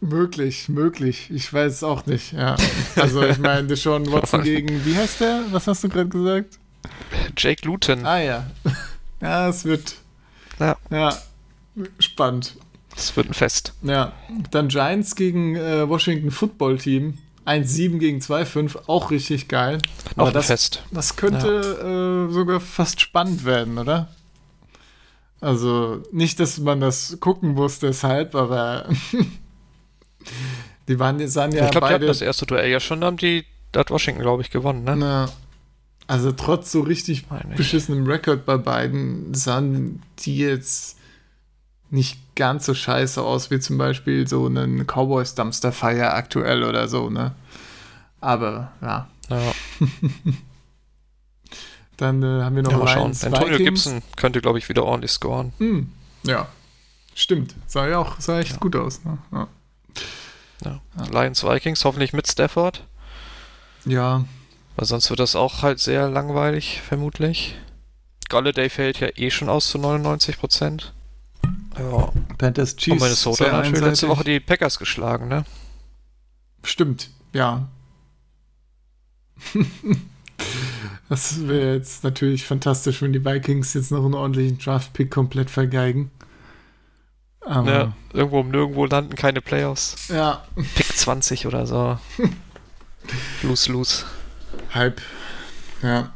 [0.00, 1.30] möglich, möglich.
[1.30, 2.32] Ich weiß es auch nicht.
[2.32, 2.56] Ja.
[2.96, 5.44] Also ich meine, Deshaun Watson gegen, wie heißt der?
[5.50, 6.58] Was hast du gerade gesagt?
[7.36, 8.04] Jake Luton.
[8.06, 8.46] Ah ja.
[9.20, 9.94] Ja, es wird
[10.58, 11.16] Ja, ja
[12.00, 12.56] spannend.
[12.90, 13.72] das wird ein Fest.
[13.82, 14.12] Ja,
[14.50, 17.18] dann Giants gegen äh, Washington Football Team.
[17.46, 19.78] 1-7 gegen 2-5, auch richtig geil.
[20.16, 20.82] Ein das, Fest.
[20.92, 24.08] das könnte äh, sogar fast spannend werden, oder?
[25.40, 28.88] Also nicht, dass man das gucken muss deshalb, aber
[30.88, 33.16] die waren, sahen ja ich glaube, die hatten beide das erste Duell ja schon, haben
[33.16, 34.96] die, da hat Washington, glaube ich, gewonnen, ne?
[34.96, 35.28] Na,
[36.12, 37.24] also trotz so richtig
[37.56, 40.98] beschissenem Rekord bei beiden sahen die jetzt
[41.88, 46.86] nicht ganz so scheiße aus wie zum Beispiel so einen Cowboys Dumpster Fire aktuell oder
[46.88, 47.34] so, ne?
[48.20, 49.52] Aber ja, Ja,
[51.96, 53.12] dann äh, haben wir noch ja mal schauen.
[53.22, 53.84] Antonio Vikings.
[53.84, 55.54] Gibson könnte, glaube ich, wieder ordentlich scoren.
[55.58, 55.90] Hm,
[56.24, 56.46] ja,
[57.14, 57.54] stimmt.
[57.66, 59.02] Sah ja auch sah echt gut aus.
[59.04, 59.16] Ne?
[59.32, 59.48] Ja.
[60.64, 60.80] Ja.
[61.10, 62.84] Lions Vikings, hoffentlich mit Stafford.
[63.86, 64.24] ja,
[64.76, 67.56] Weil sonst wird das auch halt sehr langweilig, vermutlich.
[68.28, 70.94] Galladay fällt ja eh schon aus zu 99 Prozent.
[71.78, 72.12] Ja.
[72.38, 72.92] Panthers Chiefs.
[72.96, 74.08] Und Minnesota sehr natürlich letzte einseitig.
[74.08, 75.44] Woche die Packers geschlagen, ne?
[76.64, 77.68] Stimmt, ja.
[81.08, 86.10] Das wäre jetzt natürlich fantastisch, wenn die Vikings jetzt noch einen ordentlichen Draft-Pick komplett vergeigen.
[87.42, 90.08] Aber, Ja, irgendwo um nirgendwo landen keine Playoffs.
[90.08, 90.42] ja,
[90.74, 91.98] Pick 20 oder so.
[93.42, 94.04] lose, lose.
[94.74, 95.00] Halb.
[95.82, 96.12] Ja.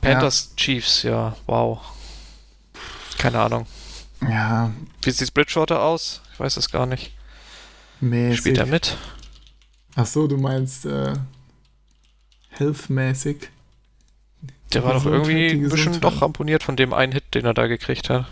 [0.00, 1.80] Panthers, Chiefs, ja, wow.
[3.18, 3.66] Keine Ahnung.
[4.22, 4.72] Ja,
[5.02, 6.20] Wie sieht Bridgewater aus?
[6.32, 7.12] Ich weiß es gar nicht.
[8.00, 8.38] mäßig.
[8.38, 8.96] Spielt er mit?
[9.96, 11.14] Ach so, du meinst äh,
[12.50, 13.48] health-mäßig.
[14.72, 17.66] Der war doch irgendwie ein bisschen doch ramponiert von dem einen Hit, den er da
[17.66, 18.26] gekriegt hat.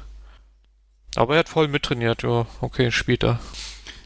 [1.16, 2.46] Aber er hat voll mittrainiert, ja.
[2.61, 3.40] Okay, spielt er.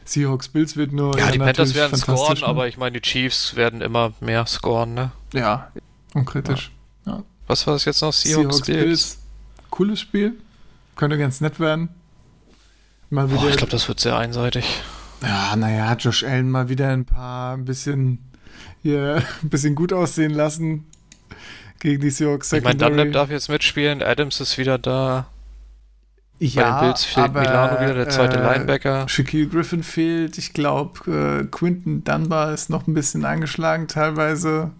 [0.05, 1.17] Seahawks Bills wird nur.
[1.17, 2.45] Ja, die Panthers werden scoren, ne?
[2.45, 5.11] aber ich meine, die Chiefs werden immer mehr scoren, ne?
[5.33, 5.71] Ja,
[6.13, 6.71] unkritisch.
[7.47, 8.13] Was war das jetzt noch?
[8.13, 9.17] Seahawks, Bills?
[9.69, 10.33] Cooles Spiel.
[10.95, 11.89] Könnte ganz nett werden.
[13.09, 13.49] Mal Boah, wieder.
[13.49, 14.65] ich glaube, das wird sehr einseitig.
[15.21, 18.19] ja, naja, Josh Allen mal wieder ein paar ein bisschen
[18.81, 20.85] hier ein bisschen gut aussehen lassen
[21.79, 22.77] gegen die Seahawks Ich meine.
[22.77, 25.27] Dunlap darf jetzt mitspielen, Adams ist wieder da.
[26.39, 29.07] Ja, Bei den Bills fehlt aber, Milano wieder, der zweite äh, Linebacker.
[29.07, 30.37] Shaquille Griffin fehlt.
[30.37, 34.71] Ich glaube, äh, Quinton Dunbar ist noch ein bisschen angeschlagen teilweise.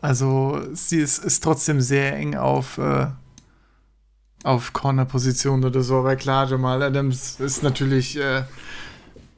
[0.00, 3.06] Also sie ist, ist trotzdem sehr eng auf, äh,
[4.44, 6.00] auf Corner-Position oder so.
[6.00, 8.42] Aber klar, Jamal Adams ist natürlich äh,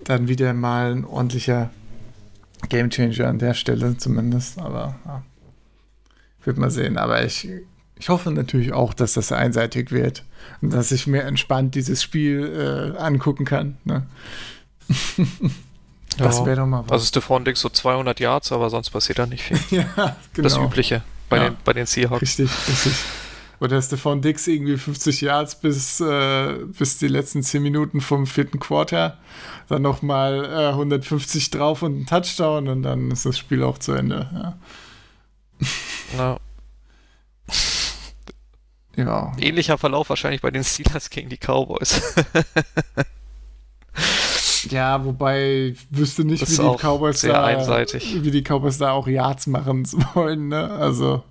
[0.04, 1.70] dann wieder mal ein ordentlicher
[2.68, 4.58] Gamechanger an der Stelle zumindest.
[4.58, 5.22] Aber ja,
[6.44, 6.98] wird mal sehen.
[6.98, 7.48] Aber ich,
[7.98, 10.24] ich hoffe natürlich auch, dass das einseitig wird
[10.60, 13.76] und dass ich mir entspannt dieses Spiel äh, angucken kann.
[13.84, 14.06] Ne?
[16.18, 16.92] Das wäre doch mal was.
[16.92, 19.58] Also Stephon Dix so 200 Yards, aber sonst passiert da nicht viel.
[19.78, 20.48] ja, genau.
[20.48, 21.44] Das Übliche bei, Ja.
[21.50, 22.22] den, bei den Seahawks.
[22.22, 22.94] Richtig, richtig.
[23.60, 28.58] Oder Stefan Dix irgendwie 50 Yards bis, äh, bis die letzten 10 Minuten vom vierten
[28.58, 29.18] Quarter.
[29.68, 33.92] Dann nochmal äh, 150 drauf und ein Touchdown und dann ist das Spiel auch zu
[33.92, 34.30] Ende.
[34.32, 34.56] Ja.
[36.16, 36.36] Ja.
[38.96, 39.32] Ja.
[39.38, 42.00] Ähnlicher Verlauf wahrscheinlich bei den Steelers gegen die Cowboys.
[44.70, 48.22] Ja, wobei ich wüsste nicht, Das wie die Cowboys da, einseitig.
[48.24, 50.68] wie die Cowboys da auch Yards machen wollen, ne?
[50.70, 51.22] Also,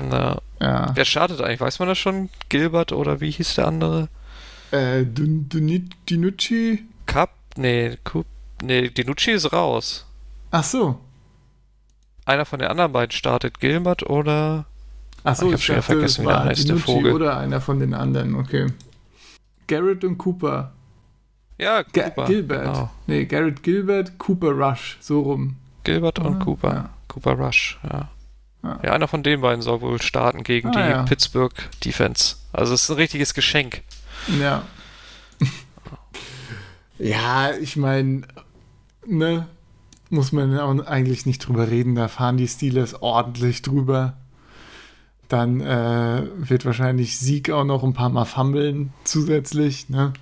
[0.00, 0.90] Na, ja.
[0.94, 1.60] wer startet eigentlich?
[1.60, 2.28] Weiß man das schon?
[2.48, 4.08] Gilbert oder wie hieß der andere?
[4.72, 6.84] Äh, Dinucci?
[7.06, 7.30] Cup?
[7.56, 8.26] Nee, Cup?
[8.62, 10.06] Nee, Dinucci ist raus.
[10.50, 10.98] Ach so.
[12.24, 13.60] Einer von den anderen beiden startet.
[13.60, 14.66] Gilbert oder.
[15.24, 17.12] Ach so, Ich hab schon dachte, vergessen, es wie der war heißt, der Vogel.
[17.12, 18.66] Oder einer von den anderen, okay.
[19.66, 20.72] Garrett und Cooper.
[21.58, 22.26] Ja, Ga Cooper.
[22.26, 22.64] Gilbert.
[22.74, 22.90] Genau.
[23.06, 25.56] Nee, Garrett Gilbert, Cooper Rush, so rum.
[25.84, 26.72] Gilbert und Ah, Cooper.
[26.74, 26.90] ja.
[27.08, 28.08] Cooper Rush, ja.
[28.62, 28.80] Ja.
[28.82, 28.92] ja.
[28.92, 31.02] einer von den beiden soll wohl starten gegen Ah, die ja.
[31.04, 31.52] Pittsburgh
[31.84, 32.36] Defense.
[32.52, 33.82] Also es ist ein richtiges Geschenk.
[34.40, 34.62] Ja.
[36.98, 38.22] ja, ich meine,
[39.06, 39.46] ne,
[40.10, 41.94] muss man auch eigentlich nicht drüber reden.
[41.94, 44.16] Da fahren die Steelers ordentlich drüber.
[45.28, 50.12] Dann äh, wird wahrscheinlich Sieg auch noch ein paar Mal fummeln zusätzlich, ne?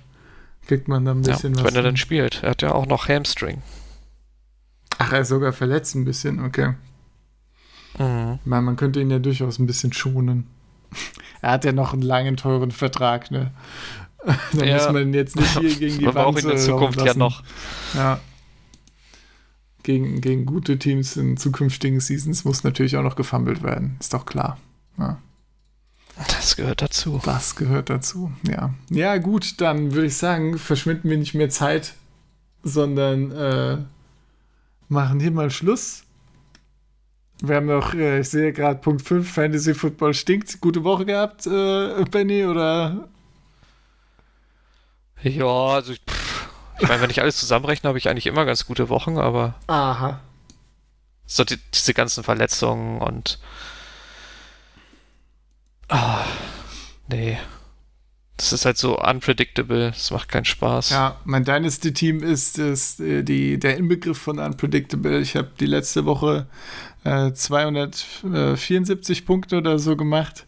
[0.67, 1.67] kriegt man da ein bisschen ja, was.
[1.71, 2.43] Wenn er dann spielt.
[2.43, 3.61] Er hat ja auch noch Hamstring.
[4.97, 6.73] Ach, er ist sogar verletzt ein bisschen, okay.
[7.97, 8.39] Mhm.
[8.45, 10.45] Man, man könnte ihn ja durchaus ein bisschen schonen.
[11.39, 13.51] Er hat ja noch einen langen, teuren Vertrag, ne?
[14.53, 14.75] Da Ja.
[14.77, 17.43] muss man ihn jetzt nicht hier gegen die Wand ihn in äh, Zukunft ja noch.
[17.93, 18.19] Ja.
[19.83, 23.97] Gegen, gegen gute Teams in zukünftigen Seasons muss natürlich auch noch gefummelt werden.
[23.99, 24.57] Ist doch klar.
[24.97, 25.21] Ja.
[26.27, 27.21] Das gehört dazu.
[27.23, 28.73] Das gehört dazu, ja.
[28.89, 31.93] Ja, gut, dann würde ich sagen, verschwinden wir nicht mehr Zeit,
[32.63, 33.77] sondern äh,
[34.89, 36.03] machen hier mal Schluss.
[37.41, 40.59] Wir haben noch, äh, ich sehe gerade Punkt 5, Fantasy Football stinkt.
[40.59, 43.07] Gute Woche gehabt, äh, Benny, oder?
[45.21, 48.65] Ja, also ich, pff, ich meine, wenn ich alles zusammenrechne, habe ich eigentlich immer ganz
[48.65, 50.19] gute Wochen, aber Aha.
[51.27, 53.39] so die, diese ganzen Verletzungen und
[55.89, 56.25] ah,
[57.09, 57.37] nee.
[58.37, 60.91] Das ist halt so unpredictable, das macht keinen Spaß.
[60.91, 65.19] Ja, mein Dynasty-Team ist, ist äh, die, der Inbegriff von Unpredictable.
[65.19, 66.45] Ich habe die letzte Woche
[67.03, 70.45] äh, 274 Punkte oder so gemacht.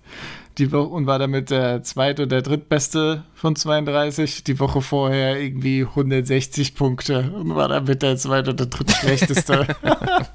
[0.60, 4.44] Die Woche und war damit der zweit- oder drittbeste von 32.
[4.44, 9.66] Die Woche vorher irgendwie 160 Punkte und war damit der zweit- oder drittschlechteste.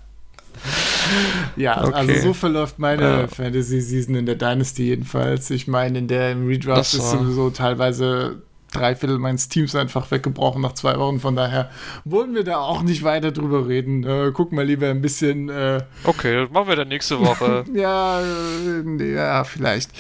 [1.57, 1.95] ja, Okay.
[1.95, 3.27] also so verläuft meine Ja.
[3.29, 5.51] Fantasy-Season in der Dynasty jedenfalls.
[5.51, 8.43] Ich meine, in der im Redraft ist sowieso teilweise
[8.73, 11.21] drei Viertel meines Teams einfach weggebrochen nach zwei Wochen.
[11.21, 11.71] Von daher
[12.05, 14.03] wollen wir da auch nicht weiter drüber reden.
[14.05, 17.65] Äh, gucken wir lieber ein bisschen, äh, Okay, das machen wir dann nächste Woche.
[17.75, 19.91] ja, äh, ja, vielleicht.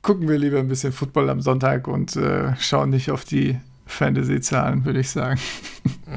[0.00, 3.58] Gucken wir lieber ein bisschen Football am Sonntag und äh, schauen nicht auf die
[3.92, 5.40] Fantasy-Zahlen, würde ich sagen.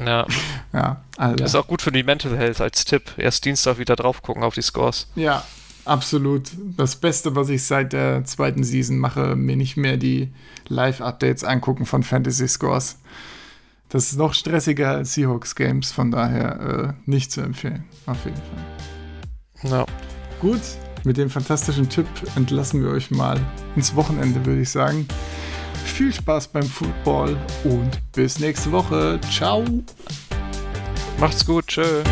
[0.04, 0.26] ja,
[0.72, 1.44] Ja, also.
[1.44, 3.12] ist auch gut für die Mental Health als Tipp.
[3.16, 5.08] Erst Dienstag wieder drauf gucken auf die Scores.
[5.14, 5.44] Ja,
[5.84, 6.50] absolut.
[6.76, 10.32] Das Beste, was ich seit der zweiten Season mache, mir nicht mehr die
[10.68, 12.98] Live-Updates angucken von Fantasy Scores.
[13.88, 17.84] Das ist noch stressiger als Seahawks Games, von daher äh, nicht zu empfehlen.
[18.06, 19.70] Auf jeden Fall.
[19.70, 19.86] Ja,
[20.40, 20.60] Gut,
[21.04, 23.40] mit dem fantastischen Tipp entlassen wir euch mal
[23.74, 25.08] ins Wochenende, würde ich sagen.
[25.86, 29.18] Viel Spaß beim Football und bis nächste Woche.
[29.32, 29.64] Ciao.
[31.18, 32.02] macht's gut, tschö.